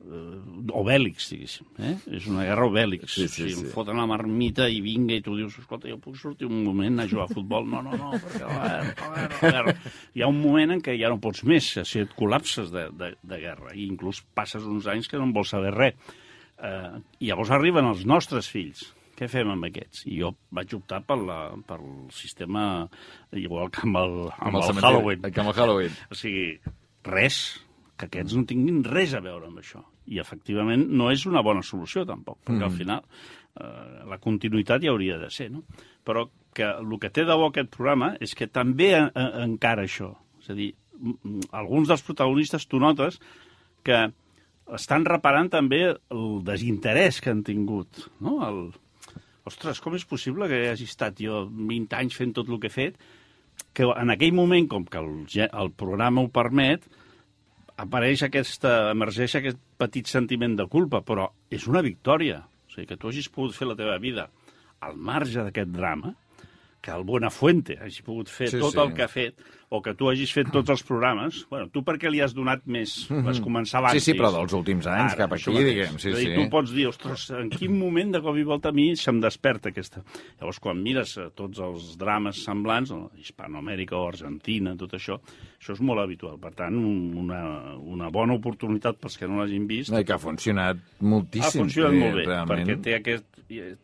eh, 0.05 0.71
o 0.71 0.83
bèl·lics, 0.87 1.27
diguéssim. 1.33 1.67
Eh? 1.81 1.95
És 2.19 2.27
una 2.31 2.45
guerra 2.47 2.67
o 2.69 2.73
bèl·lics. 2.75 3.15
Sí, 3.17 3.27
sí, 3.27 3.27
o 3.27 3.35
sigui, 3.49 3.55
sí. 3.57 3.67
Em 3.67 3.73
foten 3.75 3.97
la 3.99 4.07
marmita 4.11 4.69
i 4.71 4.81
vinga, 4.85 5.17
i 5.19 5.23
tu 5.25 5.35
dius, 5.39 5.57
escolta, 5.63 5.89
jo 5.91 5.99
puc 6.03 6.17
sortir 6.21 6.47
un 6.47 6.63
moment 6.67 7.01
a 7.03 7.09
jugar 7.11 7.27
a 7.29 7.35
futbol? 7.35 7.67
No, 7.71 7.81
no, 7.83 7.97
no, 7.99 8.13
perquè 8.21 8.43
la 8.45 8.55
guerra, 8.55 8.81
la 9.15 9.23
guerra, 9.23 9.39
la 9.43 9.53
guerra. 9.59 9.77
Hi 10.15 10.23
ha 10.25 10.29
un 10.31 10.41
moment 10.43 10.77
en 10.77 10.83
què 10.85 10.97
ja 11.01 11.11
no 11.13 11.19
pots 11.25 11.43
més, 11.49 11.73
si 11.89 12.03
et 12.05 12.13
col·lapses 12.19 12.71
de, 12.75 12.89
de, 12.95 13.15
de 13.23 13.41
guerra, 13.41 13.73
i 13.75 13.87
inclús 13.89 14.23
passes 14.37 14.63
uns 14.69 14.87
anys 14.93 15.09
que 15.11 15.19
no 15.19 15.27
en 15.31 15.33
vols 15.37 15.51
saber 15.57 15.73
res. 15.75 15.97
Eh, 16.63 16.91
I 17.25 17.33
llavors 17.33 17.51
arriben 17.51 17.89
els 17.91 18.05
nostres 18.07 18.47
fills. 18.53 18.93
Què 19.15 19.29
fem 19.31 19.51
amb 19.53 19.69
aquests? 19.69 20.05
I 20.11 20.19
jo 20.23 20.33
vaig 20.55 20.75
optar 20.75 21.01
per 21.07 21.19
la, 21.23 21.39
pel 21.69 21.85
sistema 22.15 22.65
igual 23.39 23.71
que 23.75 23.85
amb 23.87 24.01
el, 24.01 24.17
amb 24.35 24.59
el, 24.59 24.67
cementiri, 24.67 24.89
Halloween. 24.89 25.29
Que 25.29 25.45
amb 25.45 25.53
el 25.53 25.59
Halloween. 25.59 25.99
O 26.11 26.19
sigui, 26.19 26.47
res, 27.07 27.41
que 27.95 28.09
aquests 28.09 28.35
no 28.35 28.47
tinguin 28.51 28.83
res 28.87 29.15
a 29.15 29.23
veure 29.25 29.51
amb 29.51 29.63
això. 29.63 29.85
I, 30.11 30.19
efectivament, 30.21 30.83
no 30.91 31.13
és 31.15 31.25
una 31.31 31.45
bona 31.47 31.63
solució, 31.65 32.05
tampoc, 32.09 32.41
perquè 32.45 32.67
al 32.67 32.75
final 32.75 33.05
eh, 33.05 34.03
la 34.11 34.19
continuïtat 34.21 34.83
hi 34.83 34.91
hauria 34.91 35.21
de 35.23 35.31
ser, 35.33 35.49
no? 35.55 35.63
Però 36.05 36.27
que 36.55 36.67
el 36.67 36.99
que 37.01 37.11
té 37.15 37.25
de 37.27 37.37
bo 37.39 37.49
aquest 37.49 37.71
programa 37.75 38.13
és 38.23 38.35
que 38.37 38.51
també 38.51 38.93
eh, 38.99 39.31
encara 39.45 39.87
això. 39.87 40.11
És 40.43 40.51
a 40.53 40.59
dir, 40.59 40.73
alguns 41.55 41.91
dels 41.91 42.05
protagonistes 42.07 42.67
tu 42.71 42.83
notes 42.83 43.19
que 43.87 44.05
estan 44.75 45.05
reparant 45.05 45.51
també 45.53 45.83
el 45.93 46.27
desinterès 46.45 47.21
que 47.21 47.33
han 47.33 47.43
tingut, 47.47 48.07
no? 48.25 48.39
El, 48.47 48.61
ostres, 49.49 49.81
com 49.85 49.97
és 49.99 50.07
possible 50.09 50.49
que 50.51 50.61
hagi 50.71 50.89
estat 50.89 51.21
jo 51.21 51.45
20 51.51 51.99
anys 52.01 52.17
fent 52.21 52.35
tot 52.37 52.51
el 52.51 52.61
que 52.63 52.71
he 52.71 52.75
fet, 52.75 52.99
que 53.75 53.87
en 53.87 54.13
aquell 54.15 54.35
moment, 54.35 54.69
com 54.71 54.87
que 54.87 55.01
el, 55.01 55.25
el 55.45 55.73
programa 55.79 56.25
ho 56.25 56.31
permet, 56.33 56.87
apareix 57.81 58.25
aquesta, 58.27 58.91
emergeix 58.95 59.37
aquest 59.39 59.61
petit 59.81 60.11
sentiment 60.11 60.57
de 60.59 60.67
culpa, 60.71 61.03
però 61.07 61.29
és 61.51 61.67
una 61.71 61.83
victòria. 61.85 62.41
O 62.69 62.75
sigui, 62.75 62.89
que 62.91 62.99
tu 62.99 63.11
hagis 63.11 63.31
pogut 63.31 63.57
fer 63.57 63.69
la 63.69 63.79
teva 63.79 63.99
vida 64.03 64.29
al 64.85 64.97
marge 64.97 65.43
d'aquest 65.43 65.73
drama, 65.75 66.15
que 66.85 66.93
el 66.93 67.05
Buenafuente 67.09 67.79
hagi 67.81 68.03
pogut 68.05 68.29
fer 68.29 68.51
sí, 68.53 68.61
tot 68.61 68.75
sí. 68.75 68.81
el 68.83 68.93
que 68.97 69.07
ha 69.07 69.11
fet, 69.11 69.41
o 69.75 69.81
que 69.83 69.95
tu 69.99 70.09
hagis 70.11 70.31
fet 70.35 70.51
tots 70.55 70.71
els 70.71 70.85
programes, 70.87 71.41
bueno, 71.51 71.67
tu 71.75 71.83
perquè 71.87 72.11
li 72.13 72.21
has 72.23 72.35
donat 72.37 72.63
més, 72.71 72.93
vas 73.27 73.41
començar 73.43 73.81
abans. 73.81 73.97
Mhm. 73.97 74.05
Sí, 74.05 74.13
sí, 74.13 74.19
però 74.19 74.31
dels 74.35 74.55
últims 74.55 74.87
anys, 74.91 75.17
cap 75.19 75.35
això 75.35 75.51
aquí, 75.51 75.65
diguem, 75.67 75.99
sí, 75.99 76.13
a 76.13 76.19
dir, 76.21 76.29
sí. 76.29 76.35
Tu 76.39 76.47
pots 76.53 76.75
dir, 76.75 76.87
ostres, 76.91 77.27
en 77.35 77.51
quin 77.51 77.75
moment 77.79 78.15
de 78.15 78.23
cop 78.23 78.39
i 78.39 78.47
volta 78.47 78.71
a 78.71 78.77
mi 78.77 78.93
se'm 78.97 79.21
desperta 79.23 79.73
aquesta... 79.75 80.05
Llavors, 80.39 80.61
quan 80.63 80.81
mires 80.83 81.17
eh, 81.19 81.29
tots 81.35 81.59
els 81.65 81.95
drames 81.99 82.45
semblants, 82.45 82.95
no, 82.95 83.11
Hispanoamèrica 83.19 83.99
o 83.99 84.07
Argentina, 84.09 84.77
tot 84.79 84.95
això, 84.99 85.19
això 85.59 85.75
és 85.75 85.83
molt 85.85 86.03
habitual. 86.05 86.39
Per 86.43 86.53
tant, 86.55 86.79
un, 86.79 87.15
una, 87.25 87.43
una 87.81 88.11
bona 88.15 88.39
oportunitat 88.39 89.01
pels 89.03 89.19
que 89.19 89.29
no 89.31 89.41
l'hagin 89.41 89.67
vist. 89.71 89.93
No, 89.95 90.03
i 90.03 90.07
que 90.07 90.15
ha 90.15 90.21
funcionat 90.23 90.79
ha 90.79 91.09
moltíssim. 91.15 91.65
funcionat 91.65 91.97
sí, 91.97 92.03
molt 92.05 92.21
bé, 92.21 92.27
realment. 92.29 92.69
perquè 92.69 92.83
té, 92.85 92.99
aquest, 93.01 93.35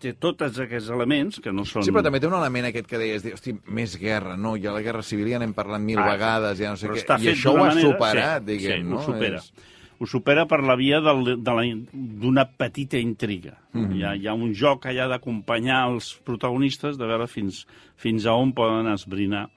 té 0.00 0.14
tots 0.20 0.58
aquests 0.64 0.90
elements 0.94 1.40
que 1.42 1.52
no 1.52 1.64
són... 1.68 1.84
Sí, 1.86 1.92
però 1.94 2.04
també 2.06 2.20
té 2.20 2.28
un 2.28 2.36
element 2.38 2.70
aquest 2.70 2.88
que 2.90 3.00
deies, 3.00 3.26
hosti, 3.34 3.54
més 3.68 3.96
guerra, 4.00 4.36
no? 4.40 4.54
Ja 4.60 4.74
la 4.74 4.82
guerra 4.84 5.04
civil 5.06 5.30
ja 5.32 5.40
n'hem 5.40 5.54
parlat 5.80 5.86
mil 5.86 5.98
Ah, 5.98 6.06
vegades, 6.12 6.58
ja 6.58 6.70
no 6.70 6.76
sé 6.76 6.88
què. 6.88 7.04
I 7.22 7.28
això 7.34 7.52
ho 7.52 7.56
ha 7.64 7.68
manera- 7.68 7.80
superat, 7.90 8.42
sí, 8.42 8.46
diguem, 8.46 8.82
sí, 8.84 8.88
no? 8.90 8.98
ho 8.98 9.02
supera. 9.02 9.36
És- 9.36 9.52
Ho 10.00 10.06
supera 10.06 10.46
per 10.46 10.62
la 10.62 10.76
via 10.76 10.98
del, 10.98 11.42
de 11.44 11.52
la, 11.52 11.62
d'una 11.92 12.46
petita 12.56 12.96
intriga. 12.96 13.58
Mm. 13.74 13.84
-hmm. 13.84 13.96
hi, 13.96 14.02
ha, 14.04 14.14
hi 14.16 14.26
ha 14.28 14.32
un 14.32 14.54
joc 14.54 14.86
allà 14.86 15.06
d'acompanyar 15.08 15.90
els 15.92 16.18
protagonistes, 16.24 16.96
de 16.96 17.04
veure 17.04 17.26
fins, 17.26 17.66
fins 17.96 18.24
a 18.24 18.32
on 18.32 18.52
poden 18.54 18.86
esbrinar 18.94 19.50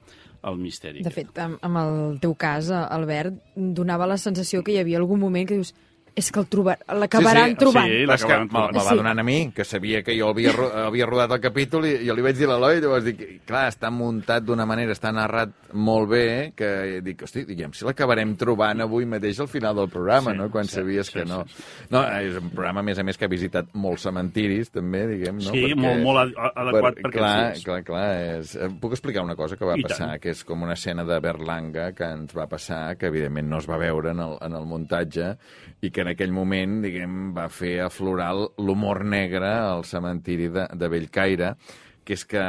el 0.43 0.57
misteri. 0.57 1.01
De 1.01 1.09
fet, 1.09 1.37
amb, 1.39 1.57
amb 1.61 1.77
el 1.77 2.19
teu 2.19 2.35
cas, 2.35 2.69
Albert, 2.69 3.33
donava 3.55 4.05
la 4.05 4.17
sensació 4.17 4.61
que 4.63 4.73
hi 4.73 4.79
havia 4.79 4.97
algun 4.97 5.17
moment 5.19 5.47
que 5.47 5.53
dius 5.53 5.73
És 6.15 6.31
que 6.31 6.39
el 6.39 6.45
trobar... 6.45 6.77
l'acabaran 6.93 7.45
Sí, 7.49 7.55
sí, 7.55 7.57
trobant. 7.57 7.87
sí, 7.89 7.95
és 8.03 8.05
que 8.05 8.11
l'acabaran 8.11 8.47
me, 8.51 8.59
me 8.71 8.77
va 8.83 8.89
Sí. 8.91 8.95
donant 8.99 9.19
a 9.19 9.23
mi, 9.23 9.51
que 9.51 9.63
sabia 9.65 10.03
que 10.03 10.13
jo 10.19 10.27
havia, 10.29 10.51
ro- 10.53 10.71
havia 10.85 11.07
rodat 11.09 11.31
el 11.31 11.39
capítol 11.41 11.87
i 11.89 11.93
jo 12.05 12.13
li 12.13 12.21
vaig 12.21 12.37
dir 12.37 12.45
a 12.45 12.51
l'Eloi, 12.53 12.81
llavors 12.83 13.03
dic, 13.07 13.23
clar, 13.47 13.63
està 13.71 13.89
muntat 13.89 14.43
d'una 14.45 14.65
manera, 14.69 14.93
està 14.93 15.11
narrat 15.11 15.49
molt 15.73 16.09
bé, 16.11 16.53
que 16.55 17.01
dic, 17.01 17.23
hosti, 17.25 17.45
diguem, 17.49 17.73
si 17.73 17.83
l'acabarem 17.87 18.35
trobant 18.37 18.81
avui 18.85 19.07
mateix 19.09 19.39
al 19.41 19.47
final 19.49 19.75
del 19.75 19.89
programa, 19.89 20.31
Sí, 20.31 20.37
no?, 20.37 20.51
quan 20.53 20.65
sí, 20.69 20.75
sabies 20.75 21.07
sí, 21.07 21.13
que 21.17 21.25
no. 21.25 21.43
sí, 21.47 21.63
No, 21.89 22.03
és 22.19 22.37
un 22.37 22.51
programa, 22.51 22.81
a 22.81 22.83
més 22.83 22.99
a 22.99 23.03
més, 23.03 23.17
que 23.17 23.25
ha 23.25 23.31
visitat 23.33 23.73
molts 23.73 24.03
cementiris, 24.05 24.69
també, 24.69 25.07
diguem, 25.07 25.37
no? 25.41 25.49
Sí, 25.49 25.73
molt- 25.73 26.03
molt 26.03 26.19
ad- 26.37 26.53
adequat 26.55 27.01
per 27.01 27.09
aquests 27.09 27.17
clar, 27.17 27.53
dies. 27.53 27.63
clar, 27.65 27.83
clar, 27.83 28.05
és... 28.37 28.55
eh, 28.55 28.69
Puc 28.79 28.93
explicar 28.93 29.23
una 29.25 29.35
cosa 29.35 29.57
que 29.57 29.65
va 29.65 29.73
I 29.77 29.81
passar, 29.81 30.11
tant. 30.13 30.21
que 30.21 30.29
és 30.29 30.43
com 30.45 30.61
una 30.61 30.73
escena 30.77 31.03
de 31.03 31.19
Berlanga 31.19 31.91
que 31.97 32.03
ens 32.05 32.37
va 32.37 32.45
passar, 32.47 32.97
que 32.97 33.07
evidentment 33.07 33.49
no 33.49 33.57
es 33.57 33.67
va 33.69 33.77
veure 33.81 34.11
en 34.11 34.19
el, 34.19 34.37
en 34.41 34.53
el 34.61 34.65
muntatge, 34.69 35.37
i 35.81 35.89
que 35.89 36.02
en 36.03 36.11
aquell 36.11 36.35
moment, 36.35 36.81
diguem, 36.83 37.31
va 37.35 37.47
fer 37.51 37.77
aflorar 37.85 38.33
l'humor 38.59 39.03
negre 39.07 39.49
al 39.49 39.87
cementiri 39.87 40.51
de, 40.53 40.67
de 40.75 40.91
Bellcaire, 40.91 41.55
que 42.03 42.17
és 42.17 42.27
que 42.27 42.43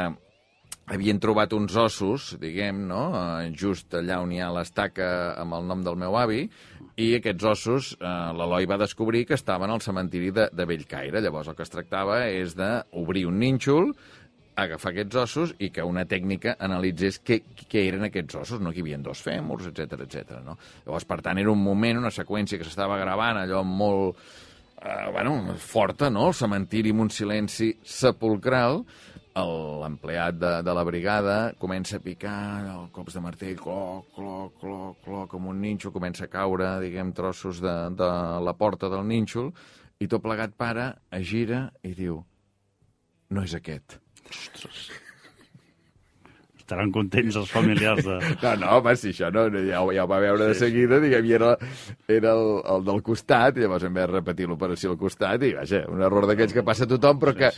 havien 0.91 1.19
trobat 1.21 1.53
uns 1.57 1.75
ossos, 1.79 2.33
diguem, 2.41 2.83
no?, 2.89 3.07
eh, 3.17 3.51
just 3.57 3.95
allà 3.97 4.19
on 4.21 4.33
hi 4.35 4.41
ha 4.43 4.51
l'estaca 4.53 5.07
amb 5.41 5.57
el 5.57 5.65
nom 5.69 5.81
del 5.85 5.97
meu 5.97 6.17
avi, 6.19 6.43
i 7.01 7.09
aquests 7.17 7.47
ossos 7.49 7.93
eh, 7.95 8.11
l'Eloi 8.37 8.67
va 8.69 8.79
descobrir 8.79 9.25
que 9.27 9.37
estaven 9.39 9.71
al 9.71 9.81
cementiri 9.83 10.29
de, 10.35 10.49
de 10.53 10.67
Bellcaire. 10.69 11.23
Llavors 11.23 11.49
el 11.51 11.57
que 11.57 11.65
es 11.65 11.73
tractava 11.73 12.21
és 12.29 12.55
d'obrir 12.59 13.25
un 13.31 13.41
nínxol, 13.41 13.91
agafar 14.55 14.93
aquests 14.93 15.19
ossos 15.19 15.53
i 15.59 15.69
que 15.75 15.83
una 15.83 16.05
tècnica 16.07 16.55
analitzés 16.63 17.19
què, 17.25 17.41
què 17.67 17.85
eren 17.89 18.07
aquests 18.07 18.39
ossos, 18.41 18.61
no? 18.63 18.71
que 18.71 18.79
hi 18.79 18.85
havia 18.85 18.99
dos 19.03 19.21
fèmurs, 19.25 19.67
etc 19.71 20.05
etc. 20.05 20.39
no? 20.45 20.57
Llavors, 20.85 21.07
per 21.09 21.19
tant, 21.25 21.39
era 21.41 21.51
un 21.51 21.63
moment, 21.63 21.99
una 21.99 22.13
seqüència 22.13 22.59
que 22.59 22.67
s'estava 22.67 22.99
gravant, 23.01 23.41
allò 23.41 23.63
molt, 23.67 24.21
eh, 24.79 25.09
bueno, 25.11 25.57
forta, 25.59 26.09
no? 26.09 26.29
El 26.29 26.37
cementiri 26.37 26.95
amb 26.95 27.07
un 27.07 27.11
silenci 27.11 27.73
sepulcral, 27.83 28.83
l'empleat 29.35 30.37
de, 30.39 30.51
de 30.63 30.73
la 30.77 30.83
brigada 30.87 31.33
comença 31.59 31.97
a 31.97 32.03
picar 32.03 32.37
el 32.71 32.85
cops 32.95 33.17
de 33.17 33.23
martell, 33.23 33.57
cloc, 33.59 34.07
cloc, 34.15 34.53
cloc, 34.61 35.01
cloc, 35.03 35.27
com 35.33 35.49
un 35.51 35.59
nínxol, 35.59 35.91
comença 35.91 36.23
a 36.23 36.31
caure, 36.31 36.69
diguem, 36.79 37.11
trossos 37.11 37.59
de, 37.59 37.75
de 37.99 38.09
la 38.47 38.55
porta 38.55 38.87
del 38.87 39.03
nínxol, 39.09 39.51
i 39.99 40.07
tot 40.07 40.23
plegat 40.23 40.55
para, 40.55 40.93
es 41.11 41.27
gira 41.27 41.65
i 41.83 41.91
diu, 41.97 42.21
no 43.35 43.43
és 43.43 43.59
aquest. 43.59 43.99
Ostras. 44.29 45.04
Estaran 46.65 46.89
contents 46.89 47.35
els 47.37 47.51
familiars 47.53 48.01
de... 48.01 48.15
No, 48.41 48.55
no, 48.57 48.69
home, 48.79 48.95
si 48.97 49.11
això 49.11 49.27
no, 49.29 49.43
ja, 49.53 49.83
ho- 49.85 49.91
ja 49.93 50.01
ho 50.01 50.09
va 50.09 50.17
veure 50.23 50.47
de 50.49 50.55
seguida, 50.57 50.97
diguem, 51.03 51.27
i 51.29 51.35
era, 51.37 51.51
era 52.09 52.31
el, 52.33 52.47
el 52.73 52.85
del 52.87 53.03
costat, 53.05 53.59
i 53.59 53.61
llavors 53.61 53.83
haver 53.85 54.07
de 54.07 54.13
repetir 54.15 54.47
l'operació 54.49 54.95
al 54.95 54.97
costat, 54.97 55.45
i 55.45 55.51
vaja, 55.53 55.83
un 55.93 56.01
error 56.01 56.25
d'aquells 56.25 56.55
que 56.57 56.63
passa 56.65 56.87
a 56.87 56.89
tothom, 56.89 57.19
però 57.21 57.35
que, 57.37 57.51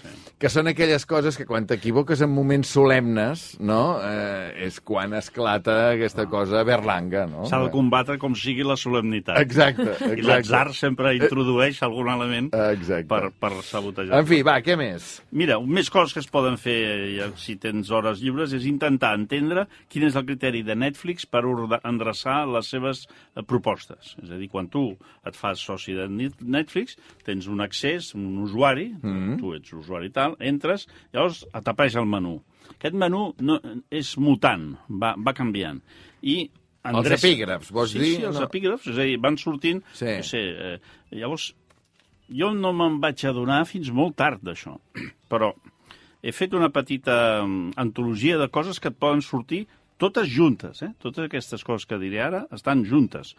que 0.43 0.51
són 0.51 0.67
aquelles 0.73 1.05
coses 1.07 1.39
que 1.39 1.45
quan 1.47 1.63
t'equivoques 1.69 2.19
en 2.25 2.33
moments 2.35 2.67
solemnes, 2.75 3.45
no?, 3.63 3.79
eh, 4.03 4.65
és 4.67 4.81
quan 4.83 5.15
esclata 5.15 5.77
aquesta 5.93 6.27
cosa 6.27 6.65
berlanga, 6.67 7.23
no? 7.31 7.45
S'ha 7.47 7.61
de 7.63 7.71
combatre 7.71 8.19
com 8.19 8.35
sigui 8.35 8.67
la 8.67 8.75
solemnitat. 8.75 9.39
Exacte, 9.39 9.87
I 9.87 10.17
exacte. 10.17 10.27
l'atzar 10.27 10.65
sempre 10.75 11.15
introdueix 11.15 11.79
algun 11.87 12.11
element 12.11 12.51
Exacte. 12.73 13.07
per, 13.07 13.31
per 13.39 13.53
sabotejar. 13.63 14.19
En 14.19 14.27
fi, 14.27 14.41
va, 14.43 14.59
què 14.67 14.75
més? 14.75 15.07
Mira, 15.31 15.61
més 15.63 15.87
coses 15.95 16.11
que 16.17 16.25
es 16.25 16.27
poden 16.27 16.59
fer 16.59 16.77
ja, 17.15 17.31
si 17.39 17.55
tens 17.55 17.87
hores 17.95 18.19
lliures 18.19 18.51
és 18.57 18.67
intentar 18.67 18.95
entendre 19.03 19.67
quin 19.89 20.03
és 20.03 20.15
el 20.15 20.25
criteri 20.25 20.63
de 20.63 20.75
Netflix 20.75 21.25
per 21.25 21.43
endreçar 21.83 22.45
les 22.49 22.67
seves 22.69 23.07
eh, 23.07 23.43
propostes. 23.43 24.15
És 24.23 24.29
a 24.31 24.37
dir, 24.37 24.49
quan 24.49 24.67
tu 24.69 24.97
et 25.25 25.35
fas 25.35 25.59
soci 25.59 25.93
de 25.93 26.07
Net- 26.07 26.41
Netflix, 26.41 26.97
tens 27.25 27.47
un 27.47 27.61
accés, 27.61 28.13
un 28.15 28.37
usuari, 28.43 28.89
mm. 29.01 29.09
-hmm. 29.09 29.39
tu 29.39 29.53
ets 29.53 29.73
usuari 29.73 30.09
tal, 30.09 30.35
entres, 30.39 30.87
llavors 31.13 31.45
t'apareix 31.51 31.95
el 31.95 32.05
menú. 32.05 32.41
Aquest 32.69 32.95
menú 32.95 33.33
no, 33.39 33.59
és 33.89 34.17
mutant, 34.17 34.75
va, 34.89 35.15
va 35.17 35.33
canviant. 35.33 35.81
I 36.21 36.49
Els 36.87 37.09
epígrafs, 37.11 37.71
vols 37.71 37.91
sí, 37.91 37.99
dir? 37.99 38.15
Sí, 38.15 38.23
els 38.23 38.39
No. 38.39 38.45
epígrafs, 38.45 38.87
és 38.87 38.97
a 38.97 39.03
dir, 39.03 39.17
van 39.19 39.37
sortint... 39.37 39.83
Sí. 39.93 40.05
No 40.05 40.23
sé, 40.23 40.39
eh, 40.39 40.79
llavors, 41.11 41.53
jo 42.29 42.53
no 42.53 42.71
me'n 42.73 42.99
vaig 43.01 43.25
adonar 43.25 43.65
fins 43.65 43.89
molt 43.91 44.15
tard 44.15 44.41
d'això, 44.41 44.77
però 45.29 45.53
he 46.21 46.33
fet 46.33 46.53
una 46.57 46.69
petita 46.73 47.43
mm, 47.43 47.75
antologia 47.77 48.37
de 48.37 48.49
coses 48.49 48.79
que 48.79 48.91
et 48.93 48.97
poden 48.99 49.21
sortir 49.21 49.65
totes 49.97 50.29
juntes, 50.29 50.81
eh? 50.85 50.91
Totes 51.01 51.25
aquestes 51.25 51.63
coses 51.65 51.87
que 51.89 51.99
diré 52.01 52.21
ara 52.21 52.45
estan 52.53 52.85
juntes. 52.85 53.33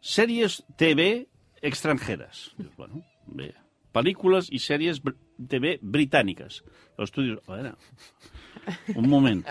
Sèries 0.00 0.62
TV 0.80 1.26
extranjeres. 1.62 2.50
Dius, 2.58 2.74
bueno, 2.76 3.02
bé. 3.26 3.52
Pel·lícules 3.94 4.50
i 4.52 4.60
sèries 4.62 5.00
br 5.02 5.16
TV 5.48 5.76
britàniques. 5.82 6.62
Llavors 6.96 7.12
tu 7.14 7.22
dius, 7.22 7.38
a 7.46 7.54
veure, 7.54 7.74
un 8.98 9.06
moment. 9.06 9.44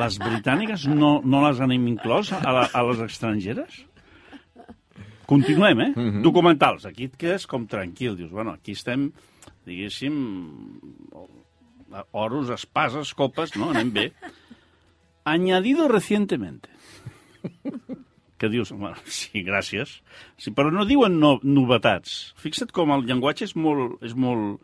Les 0.00 0.16
britàniques 0.22 0.86
no, 0.88 1.18
no 1.20 1.42
les 1.44 1.60
han 1.60 1.74
inclòs 1.76 2.32
a, 2.32 2.40
la, 2.48 2.62
a 2.72 2.84
les 2.88 3.02
estrangeres? 3.04 3.82
Continuem, 5.28 5.80
eh? 5.80 5.92
Mm 5.94 6.08
-hmm. 6.10 6.22
Documentals. 6.22 6.86
Aquí 6.86 7.04
et 7.04 7.16
quedes 7.16 7.46
com 7.46 7.66
tranquil. 7.66 8.16
Dius, 8.16 8.30
bueno, 8.30 8.52
aquí 8.52 8.72
estem, 8.72 9.12
diguéssim, 9.66 10.14
oros, 12.12 12.50
espases, 12.54 13.12
copes, 13.14 13.56
no? 13.56 13.70
Anem 13.70 13.92
bé. 13.94 14.06
Añadido 15.24 15.88
recientemente. 15.88 16.68
Que 18.36 18.48
dius, 18.50 18.72
bueno, 18.72 18.96
sí, 19.06 19.44
gràcies. 19.46 20.00
Sí, 20.36 20.50
però 20.52 20.72
no 20.74 20.84
diuen 20.84 21.20
no, 21.20 21.38
novetats. 21.42 22.34
Fixa't 22.40 22.74
com 22.74 22.92
el 22.92 23.06
llenguatge 23.08 23.46
és 23.48 23.54
molt... 23.56 24.00
És 24.04 24.16
molt... 24.18 24.60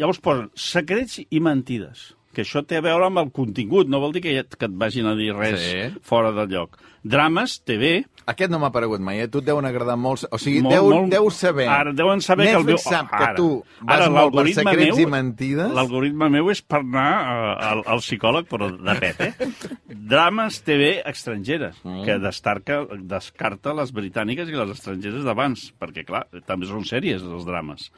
Llavors 0.00 0.22
posen 0.24 0.48
secrets 0.56 1.20
i 1.20 1.42
mentides 1.44 2.08
que 2.34 2.44
això 2.44 2.62
té 2.66 2.76
a 2.78 2.84
veure 2.84 3.08
amb 3.08 3.18
el 3.18 3.32
contingut, 3.34 3.88
no 3.90 3.98
vol 3.98 4.12
dir 4.14 4.22
que, 4.22 4.36
que 4.46 4.68
et 4.68 4.76
vagin 4.78 5.06
a 5.10 5.16
dir 5.18 5.32
res 5.34 5.60
Sí. 5.60 5.80
fora 6.06 6.30
del 6.32 6.48
lloc. 6.52 6.78
Drames, 7.02 7.62
TV, 7.64 8.04
Aquest 8.30 8.50
no 8.52 8.58
m'ha 8.60 8.68
aparegut 8.68 9.00
mai, 9.02 9.16
eh? 9.24 9.26
Tu 9.32 9.40
et 9.40 9.46
deuen 9.48 9.64
agradar 9.66 9.96
molt... 9.98 10.22
O 10.30 10.38
sigui, 10.38 10.60
Molt, 10.62 10.74
deu, 10.76 10.90
molt- 10.92 11.08
deu 11.10 11.24
saber... 11.34 11.64
Ara 11.72 11.90
deuen 11.96 12.20
saber 12.22 12.44
que 12.46 12.52
el 12.52 12.66
Netflix 12.66 12.84
meu- 12.84 12.92
sap 12.92 13.08
que 13.10 13.22
ara. 13.24 13.34
tu 13.34 13.46
vas 13.80 13.96
Ara, 13.96 14.10
molt 14.12 14.34
per 14.36 14.44
secrets 14.54 14.92
meu- 14.94 15.00
i 15.00 15.06
mentides. 15.10 15.72
L'algoritme 15.74 16.28
meu 16.30 16.50
és 16.52 16.60
per 16.62 16.82
anar 16.84 17.06
uh, 17.16 17.64
al, 17.72 17.82
al 17.96 18.02
psicòleg, 18.04 18.46
però 18.52 18.68
de 18.76 18.94
pet, 19.00 19.24
eh? 19.24 19.50
Drames 20.12 20.60
TV 20.62 20.92
estrangeres, 21.10 21.80
mm. 21.82 22.04
que 22.06 22.18
destarca, 22.22 22.78
descarta 23.00 23.74
les 23.80 23.90
britàniques 23.96 24.52
i 24.52 24.54
les 24.60 24.76
estrangeres 24.76 25.24
d'abans, 25.26 25.72
perquè, 25.80 26.04
clar, 26.06 26.26
també 26.46 26.68
són 26.70 26.84
sèries, 26.86 27.24
els 27.24 27.48
drames. 27.48 27.88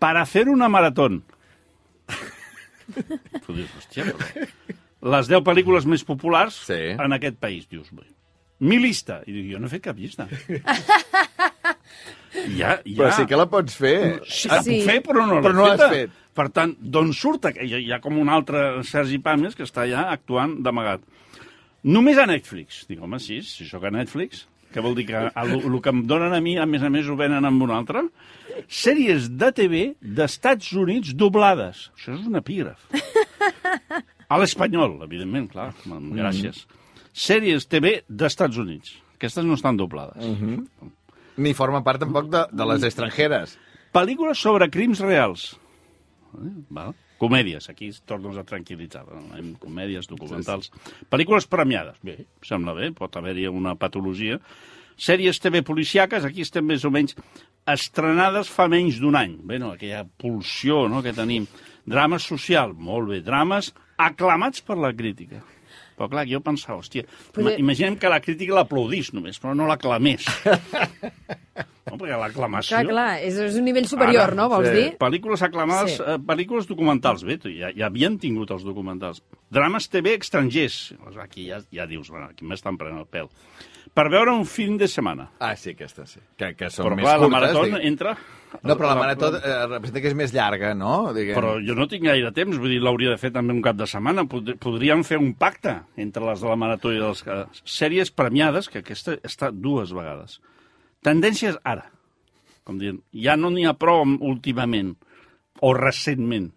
Para 0.00 0.22
hacer 0.24 0.48
una 0.48 0.68
maratón. 0.68 1.22
Tu 3.46 3.54
dius, 3.56 3.70
hòstia, 3.78 4.04
però... 4.10 4.46
Les 5.14 5.28
10 5.28 5.42
pel·lícules 5.44 5.84
més 5.90 6.00
populars 6.08 6.54
Sí. 6.64 6.78
en 6.96 7.12
aquest 7.12 7.36
país, 7.36 7.66
dius, 7.68 7.90
bé. 7.92 8.06
Mi 8.64 8.78
lista. 8.80 9.18
I 9.28 9.32
dic, 9.34 9.50
jo 9.52 9.58
no 9.60 9.66
he 9.68 9.72
fet 9.74 9.82
cap 9.84 9.98
llista. 10.00 10.24
ja, 12.56 12.78
ja. 12.84 12.96
Però 12.96 13.10
sí 13.16 13.26
que 13.28 13.36
la 13.38 13.46
pots 13.50 13.76
fer. 13.76 13.96
Sí, 14.26 14.48
la 14.48 14.62
Sí. 14.62 14.78
puc 14.78 14.88
fer, 14.88 14.98
però 15.04 15.26
no 15.28 15.40
Però 15.44 15.52
no 15.54 15.66
l'has 15.68 15.90
fet. 15.92 16.10
Per 16.34 16.48
tant, 16.50 16.72
d'on 16.80 17.12
surt? 17.14 17.44
Hi 17.60 17.74
ha, 17.74 17.78
hi 17.78 17.92
ha 17.92 18.00
com 18.02 18.16
un 18.18 18.28
altre 18.32 18.82
Sergi 18.88 19.20
Pàmies 19.22 19.54
que 19.54 19.62
està 19.66 19.84
allà 19.84 20.08
actuant 20.10 20.56
d'amagat. 20.64 21.04
Només 21.84 22.18
a 22.18 22.26
Netflix. 22.26 22.86
Dic, 22.88 23.00
home, 23.02 23.20
sí, 23.20 23.42
si 23.42 23.66
sóc 23.68 23.84
a 23.84 23.90
Netflix, 23.92 24.46
què 24.74 24.82
vol 24.82 24.96
dir 24.98 25.06
que 25.06 25.20
el, 25.30 25.52
el 25.60 25.76
que 25.82 25.92
em 25.94 26.02
donen 26.10 26.34
a 26.34 26.40
mi, 26.42 26.56
a 26.58 26.66
més 26.66 26.82
a 26.82 26.90
més, 26.90 27.06
ho 27.06 27.14
venen 27.18 27.46
amb 27.46 27.62
un 27.62 27.72
altre? 27.74 28.02
Sèries 28.66 29.28
de 29.38 29.50
TV 29.54 29.82
d'Estats 30.18 30.72
Units 30.78 31.14
doblades. 31.18 31.88
Això 31.94 32.16
és 32.16 32.24
un 32.26 32.40
epígraf. 32.40 32.82
A 34.28 34.38
l'espanyol, 34.40 34.98
evidentment, 35.06 35.46
clar. 35.52 35.68
Gràcies. 35.86 36.64
Sèries 37.14 37.68
TV 37.70 38.00
d'Estats 38.08 38.58
Units. 38.58 38.96
Aquestes 39.18 39.46
no 39.46 39.54
estan 39.54 39.78
doblades. 39.78 40.24
Ni 41.36 41.54
forma 41.54 41.82
part 41.86 42.02
tampoc 42.02 42.30
de, 42.32 42.44
de 42.50 42.66
les 42.72 42.86
estrangeres. 42.90 43.54
Pel·lícules 43.94 44.40
sobre 44.42 44.66
crims 44.74 45.02
reals. 45.04 45.52
Eh, 46.34 46.50
Val? 46.74 46.94
Comèdies, 47.20 47.68
aquí 47.70 47.90
tornes 48.08 48.36
a 48.40 48.44
tranquil·litzar. 48.46 49.04
Comèdies, 49.62 50.08
documentals. 50.10 50.70
Pel·lícules 51.12 51.46
premiades. 51.50 51.98
Bé, 52.04 52.18
em 52.24 52.46
sembla 52.46 52.74
bé, 52.76 52.90
pot 52.96 53.16
haver-hi 53.16 53.46
una 53.50 53.76
patologia. 53.78 54.40
Sèries 54.94 55.40
TV 55.42 55.64
policiaques, 55.66 56.26
aquí 56.26 56.44
estem 56.44 56.66
més 56.66 56.84
o 56.86 56.90
menys 56.94 57.16
estrenades 57.70 58.50
fa 58.52 58.68
menys 58.70 59.00
d'un 59.02 59.16
any. 59.18 59.38
Bé, 59.46 59.58
no, 59.62 59.72
aquella 59.74 60.04
pulsió 60.04 60.84
no, 60.90 61.02
que 61.02 61.14
tenim. 61.16 61.48
Drama 61.86 62.20
social, 62.22 62.74
molt 62.74 63.10
bé. 63.10 63.20
Drames 63.24 63.72
aclamats 64.00 64.62
per 64.64 64.78
la 64.80 64.92
crítica. 64.96 65.42
Però 65.94 66.08
clar, 66.10 66.24
jo 66.26 66.40
pensava, 66.42 66.80
hòstia, 66.82 67.04
Poder- 67.32 67.58
imaginem 67.62 67.96
que 68.00 68.08
la 68.10 68.20
crítica 68.20 68.54
l'aplaudís 68.56 69.12
només, 69.14 69.38
però 69.40 69.54
no 69.54 69.66
l'aclamés. 69.70 70.26
No, 71.84 71.98
perquè 72.00 72.16
l'aclamació... 72.16 72.78
Clar, 72.80 72.86
clar, 72.88 73.10
és, 73.22 73.36
és 73.44 73.56
un 73.60 73.66
nivell 73.68 73.84
superior, 73.86 74.30
Ara, 74.30 74.34
no, 74.38 74.46
vols 74.50 74.70
sí. 74.70 74.74
dir? 74.74 74.86
Pel·lícules 74.98 75.42
aclamades, 75.44 75.98
Sí. 75.98 76.02
eh, 76.08 76.14
pel·lícules 76.26 76.66
documentals, 76.66 77.22
bé, 77.28 77.36
tu, 77.38 77.52
ja, 77.52 77.68
ja 77.76 77.90
havien 77.90 78.16
tingut 78.18 78.50
els 78.56 78.64
documentals. 78.64 79.20
Drames 79.52 79.86
TV 79.92 80.14
estrangers. 80.16 80.78
Aquí 81.22 81.44
ja, 81.50 81.60
ja 81.70 81.84
dius, 81.86 82.08
bueno, 82.10 82.30
aquí 82.32 82.48
m'estan 82.48 82.78
prenent 82.80 83.04
el 83.04 83.06
pèl. 83.12 83.28
Per 83.94 84.06
veure 84.10 84.32
un 84.32 84.46
film 84.48 84.78
de 84.80 84.88
setmana. 84.88 85.28
Ah, 85.44 85.52
sí, 85.60 85.76
aquesta 85.76 86.06
sí. 86.08 86.24
Que, 86.40 86.54
que 86.56 86.72
són 86.72 86.88
Però 86.88 86.96
més 86.96 87.04
clar, 87.04 87.18
la 87.20 87.26
curtes. 87.28 87.36
marató 87.36 87.66
digue- 87.68 87.84
entra... 87.92 88.16
No, 88.62 88.76
però 88.76 88.90
la 88.92 88.98
marató 88.98 89.30
eh, 89.34 89.54
representa 89.66 90.00
que 90.00 90.10
és 90.12 90.16
més 90.18 90.32
llarga, 90.34 90.70
no? 90.78 91.12
Diguem. 91.16 91.36
Però 91.36 91.54
jo 91.64 91.74
no 91.76 91.88
tinc 91.90 92.06
gaire 92.06 92.30
temps, 92.36 92.58
vull 92.60 92.72
dir, 92.72 92.80
l'hauria 92.84 93.14
de 93.14 93.20
fer 93.20 93.32
també 93.34 93.56
un 93.56 93.62
cap 93.64 93.76
de 93.80 93.88
setmana. 93.90 94.26
Pod 94.30 94.54
podríem 94.62 95.02
fer 95.06 95.18
un 95.20 95.32
pacte 95.38 95.74
entre 96.00 96.24
les 96.28 96.44
de 96.44 96.50
la 96.52 96.58
Marató 96.60 96.92
i 96.94 97.00
les 97.02 97.24
sèries 97.64 98.12
premiades, 98.14 98.70
que 98.70 98.84
aquesta 98.84 99.18
està 99.26 99.50
dues 99.52 99.92
vegades. 99.96 100.38
Tendències 101.04 101.58
ara, 101.68 101.88
com 102.64 102.78
dient, 102.80 103.02
ja 103.12 103.34
no 103.36 103.50
n'hi 103.52 103.66
ha 103.68 103.74
prou 103.76 104.04
últimament 104.04 104.94
o 105.60 105.74
recentment. 105.76 106.52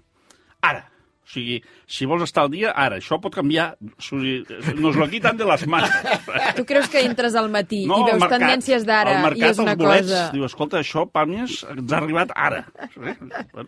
Ara. 0.65 0.85
O 1.27 1.29
sigui, 1.29 1.57
si 1.91 2.07
vols 2.07 2.23
estar 2.23 2.45
al 2.45 2.51
dia, 2.53 2.71
ara. 2.71 3.01
Això 3.01 3.17
pot 3.19 3.35
canviar. 3.35 3.73
O 3.83 4.03
sigui, 4.03 4.37
nos 4.79 4.95
lo 4.95 5.09
quitan 5.11 5.35
de 5.35 5.47
les 5.49 5.65
mans. 5.67 5.91
Tu 6.55 6.63
creus 6.69 6.87
que 6.93 7.03
entres 7.03 7.35
al 7.35 7.49
matí 7.51 7.81
i 7.83 7.91
al 7.91 8.05
veus 8.13 8.21
mercat, 8.23 8.39
tendències 8.39 8.87
d'ara 8.87 9.17
i 9.35 9.43
és 9.49 9.59
una 9.59 9.75
bolets, 9.75 10.07
cosa... 10.07 10.25
Diu, 10.31 10.47
escolta, 10.47 10.79
això, 10.79 11.03
Pàmies, 11.11 11.59
ens 11.75 11.91
ha 11.91 11.99
arribat 11.99 12.31
ara. 12.31 12.63
Eh? 12.95 13.17
Bueno, 13.51 13.67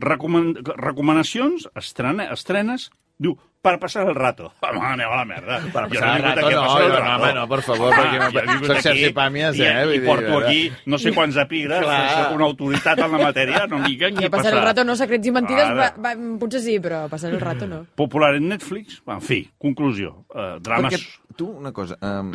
Recoman 0.00 0.52
recomanacions, 0.80 1.66
estrena, 1.76 2.28
estrenes, 2.32 2.90
diu, 3.20 3.34
per 3.60 3.74
passar 3.76 4.06
el 4.08 4.14
rato. 4.16 4.46
Home, 4.64 4.80
aneu 4.94 5.10
a 5.12 5.18
la 5.20 5.24
merda. 5.28 5.58
Per 5.68 5.82
Jo 5.84 6.00
passar 6.00 6.14
el 6.16 6.22
rato, 6.24 6.44
no, 6.48 6.60
passar 6.64 6.82
el 6.86 6.90
jo, 6.90 7.00
rato. 7.02 7.10
home, 7.20 7.32
no, 7.36 7.42
per 7.50 7.58
favor, 7.66 7.90
perquè 7.92 8.20
jo 8.48 8.54
soc 8.64 8.70
aquí 8.78 8.84
Sergi 8.86 9.10
Pàmies, 9.18 9.58
i, 9.60 9.64
eh, 9.66 9.82
I 9.84 9.98
dir, 9.98 10.06
porto 10.06 10.30
veure. 10.30 10.46
aquí 10.48 10.62
no 10.88 10.98
sé 11.02 11.12
quants 11.12 11.36
epígrafs, 11.44 11.84
Clar. 11.84 11.98
soc 12.14 12.34
una 12.38 12.46
autoritat 12.48 13.02
en 13.04 13.12
la 13.12 13.20
matèria, 13.26 13.66
no 13.68 13.82
em 13.82 13.84
diguen 13.90 14.14
I 14.16 14.22
qui 14.22 14.30
a 14.30 14.32
passar 14.32 14.54
el 14.56 14.62
rato 14.64 14.84
no, 14.88 14.96
secrets 14.96 15.28
i 15.28 15.34
mentides, 15.36 15.66
Ara. 15.68 15.90
va, 15.98 16.08
va, 16.08 16.14
potser 16.40 16.62
sí, 16.64 16.78
però 16.80 17.02
passar 17.12 17.30
el 17.34 17.40
rato 17.44 17.68
no. 17.68 17.82
Popular 18.00 18.32
en 18.40 18.48
Netflix, 18.54 19.02
en 19.06 19.20
fi, 19.20 19.42
conclusió. 19.60 20.14
Uh, 20.32 20.56
drames... 20.64 20.96
Perquè 20.96 21.36
tu, 21.36 21.50
una 21.60 21.72
cosa, 21.76 21.98
um, 22.00 22.32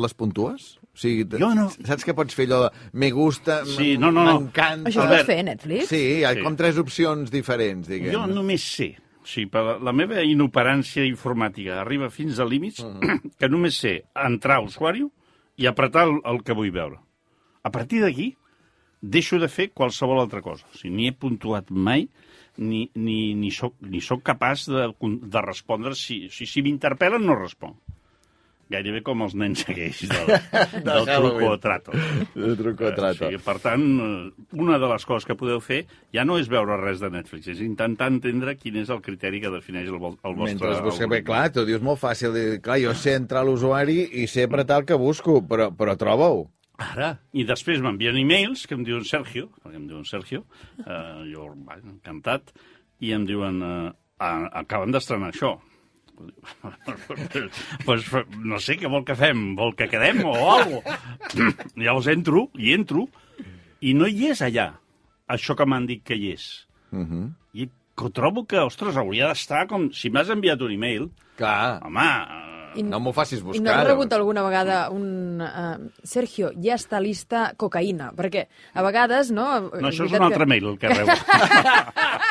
les 0.00 0.14
puntues? 0.16 0.78
O 0.88 0.98
sigui, 0.98 1.26
Jo 1.38 1.52
no. 1.54 1.68
Saps 1.86 2.02
que 2.08 2.14
pots 2.16 2.34
fer 2.34 2.48
allò 2.48 2.62
de 2.64 2.70
me 2.98 3.10
gusta, 3.14 3.60
Sí, 3.68 3.98
no, 4.00 4.08
no, 4.10 4.24
no. 4.24 4.38
m'encanta... 4.40 4.88
Això 4.88 5.04
ho 5.04 5.12
pots 5.12 5.28
fer, 5.28 5.42
Netflix? 5.46 5.92
Sí, 5.92 6.00
hi 6.18 6.24
ha 6.26 6.32
Sí. 6.34 6.42
com 6.42 6.56
tres 6.56 6.80
opcions 6.80 7.30
diferents, 7.30 7.86
diguem. 7.86 8.10
Jo 8.16 8.24
només 8.26 8.64
sé, 8.64 8.94
o 8.98 9.07
sigui, 9.28 9.50
per 9.52 9.62
la- 9.66 9.78
la 9.78 9.92
meva 9.92 10.22
inoperància 10.24 11.04
informàtica 11.08 11.80
arriba 11.82 12.08
fins 12.10 12.38
a 12.40 12.46
límits 12.48 12.82
que 13.38 13.48
només 13.52 13.76
sé 13.82 13.94
entrar 14.24 14.58
a 14.58 14.64
usuari 14.66 15.04
i 15.58 15.66
apretar 15.66 16.06
el, 16.08 16.20
el 16.24 16.42
que 16.46 16.54
vull 16.54 16.70
veure. 16.74 16.98
A 17.62 17.70
partir 17.74 18.00
d'aquí, 18.04 18.32
deixo 19.02 19.38
de 19.38 19.48
fer 19.50 19.68
qualsevol 19.74 20.20
altra 20.22 20.40
cosa. 20.42 20.64
O 20.72 20.76
sigui, 20.78 20.94
ni 20.96 21.08
he 21.08 21.12
puntuat 21.12 21.70
mai, 21.70 22.08
ni, 22.58 22.88
ni, 22.94 23.34
ni, 23.38 23.50
soc, 23.54 23.74
ni 23.82 24.00
soc 24.02 24.22
capaç 24.26 24.64
de, 24.70 24.88
de 24.96 25.42
respondre. 25.44 25.94
Si, 25.94 26.28
si, 26.34 26.46
si 26.46 26.62
m'interpel·len, 26.66 27.22
no 27.26 27.36
responc. 27.38 27.76
Gairebé 28.68 29.00
com 29.00 29.22
els 29.24 29.32
nens 29.38 29.62
aquells 29.64 30.02
del, 30.10 30.32
del 30.88 31.06
truco 31.08 31.46
o 31.54 31.58
trato. 31.62 31.92
De 32.34 32.50
truco 32.58 32.84
o 32.84 32.92
trato. 32.92 33.24
O 33.24 33.30
sigui, 33.30 33.38
per 33.44 33.54
tant, 33.64 33.84
eh, 34.04 34.46
una 34.60 34.76
de 34.82 34.90
les 34.90 35.06
coses 35.08 35.24
que 35.24 35.36
podeu 35.40 35.62
fer 35.64 35.82
ja 36.12 36.26
no 36.28 36.36
és 36.36 36.50
veure 36.52 36.76
res 36.82 37.00
de 37.00 37.08
Netflix, 37.14 37.48
és 37.54 37.62
intentar 37.64 38.10
entendre 38.12 38.56
quin 38.60 38.76
és 38.82 38.92
el 38.92 39.00
criteri 39.04 39.40
que 39.40 39.52
defineix 39.54 39.88
el, 39.88 39.96
el 39.96 40.02
vostre... 40.36 40.52
Mentre 40.52 40.74
es 40.76 40.82
busca, 40.84 41.08
bé, 41.08 41.22
clar, 41.24 41.46
tu 41.54 41.64
dius 41.68 41.80
molt 41.84 42.02
fàcil, 42.02 42.34
dir, 42.36 42.60
clar, 42.64 42.76
jo 42.82 42.92
sé 42.94 43.16
entrar 43.16 43.40
a 43.40 43.48
l'usuari 43.48 44.02
i 44.22 44.26
sé 44.28 44.44
apretar 44.44 44.82
el 44.82 44.88
que 44.90 44.98
busco, 45.00 45.40
però, 45.48 45.70
però 45.72 45.96
troba-ho. 45.96 46.44
Ara. 46.78 47.14
I 47.34 47.42
després 47.48 47.80
m'envien 47.82 48.14
e-mails 48.20 48.66
que 48.68 48.76
em 48.76 48.84
diuen 48.86 49.02
Sergio, 49.08 49.48
perquè 49.64 49.80
em 49.80 49.88
diuen 49.88 50.04
Sergio, 50.06 50.44
eh, 50.84 51.24
jo, 51.32 51.48
va, 51.66 51.80
encantat, 51.80 52.52
i 53.02 53.10
em 53.16 53.24
diuen, 53.26 53.58
eh, 53.64 53.88
"Ah, 54.22 54.44
acaben 54.60 54.92
d'estrenar 54.94 55.32
això. 55.32 55.56
pues, 57.86 58.08
no 58.42 58.58
sé 58.62 58.78
què 58.80 58.90
vol 58.90 59.04
que 59.06 59.16
fem, 59.18 59.54
vol 59.58 59.74
que 59.78 59.88
quedem 59.90 60.24
o 60.26 60.34
alguna 60.34 60.98
Llavors 61.76 62.10
entro, 62.16 62.48
i 62.58 62.72
entro, 62.76 63.06
i 63.80 63.94
no 63.94 64.08
hi 64.10 64.32
és 64.32 64.42
allà, 64.42 64.72
això 65.28 65.56
que 65.58 65.66
m'han 65.68 65.86
dit 65.88 66.02
que 66.04 66.16
hi 66.18 66.32
és. 66.34 66.48
Uh 66.90 67.04
-huh. 67.04 67.24
I 67.54 67.68
que 67.68 68.10
trobo 68.10 68.46
que, 68.46 68.58
ostres, 68.58 68.96
hauria 68.96 69.28
d'estar 69.28 69.66
com... 69.66 69.90
Si 69.92 70.10
m'has 70.10 70.30
enviat 70.30 70.60
un 70.62 70.72
e-mail, 70.72 71.10
Clar, 71.38 71.80
home, 71.86 72.10
I, 72.74 72.82
no 72.82 73.00
m'ho 73.00 73.12
facis 73.12 73.40
I 73.40 73.42
buscar. 73.42 73.62
no 73.64 73.72
has 73.72 73.86
rebut 73.86 74.12
alguna 74.12 74.42
vegada 74.42 74.90
un... 74.90 75.40
Uh, 75.40 75.88
Sergio, 76.02 76.50
ja 76.62 76.74
està 76.78 77.00
lista 77.00 77.52
cocaïna, 77.56 78.12
perquè 78.16 78.46
a 78.74 78.82
vegades, 78.82 79.30
no... 79.34 79.46
no, 79.70 79.88
això 79.88 80.08
és 80.08 80.16
un 80.18 80.26
altre 80.28 80.46
mail, 80.46 80.66
el 80.72 80.78
que 80.78 80.88
rebo. 80.92 81.14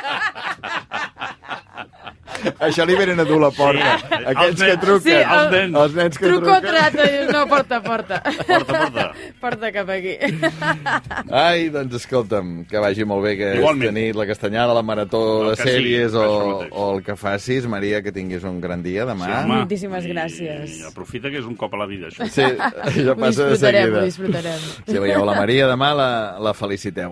Això 2.60 2.86
li 2.86 2.96
venen 2.96 3.20
a 3.20 3.24
dur 3.24 3.40
la 3.42 3.52
porta. 3.52 3.98
Sí. 4.00 4.16
Aquells 4.28 4.62
Els 4.62 4.64
que 4.64 4.78
truquen. 4.78 5.02
Sí, 5.04 5.36
el- 5.38 5.52
nens. 5.52 5.76
Els 5.84 5.94
nens 5.96 6.18
que 6.18 6.26
Truco 6.28 6.46
truquen. 6.46 6.70
trata, 6.72 7.04
dius, 7.12 7.32
no, 7.34 7.48
porta, 7.48 7.82
porta. 7.84 8.22
Porta, 8.48 8.80
porta. 8.80 9.12
porta 9.42 9.72
cap 9.72 9.90
aquí. 9.90 10.16
Ai, 11.32 11.70
doncs 11.74 11.96
escolta'm, 12.02 12.66
que 12.70 12.78
vagi 12.80 13.06
molt 13.08 13.24
bé 13.26 13.34
aquesta 13.36 13.60
Igualment. 13.60 13.94
nit, 13.98 14.16
la 14.16 14.26
castanyada, 14.28 14.74
la 14.74 14.84
marató 14.84 15.22
El 15.44 15.56
de 15.56 15.64
que 15.64 15.70
sèries 15.70 16.14
això 16.14 16.26
o, 16.26 16.68
o 16.72 16.88
el 16.98 17.04
que 17.04 17.16
facis. 17.16 17.68
Maria, 17.68 18.02
que 18.02 18.12
tinguis 18.12 18.44
un 18.48 18.62
gran 18.62 18.82
dia 18.84 19.06
demà. 19.06 19.26
Sí, 19.26 19.32
home. 19.44 19.56
Moltíssimes 19.58 20.06
I- 20.06 20.14
gràcies. 20.14 20.78
I 20.78 20.84
aprofita 20.88 21.30
que 21.30 21.40
és 21.40 21.46
un 21.46 21.56
cop 21.56 21.74
a 21.74 21.78
la 21.78 21.86
vida, 21.86 22.08
això. 22.08 22.28
Sí, 22.30 22.42
això 22.42 23.12
Ho 23.12 23.16
passa 23.18 23.44
de 23.44 23.50
disfrutarem, 23.52 23.84
seguida. 23.84 24.00
ho 24.00 24.06
disfrutarem. 24.06 24.60
Si 24.88 24.98
veieu 25.00 25.26
la 25.26 25.36
Maria 25.36 25.68
demà, 25.68 25.94
la, 25.96 26.10
la 26.40 26.54
feliciteu. 26.54 27.12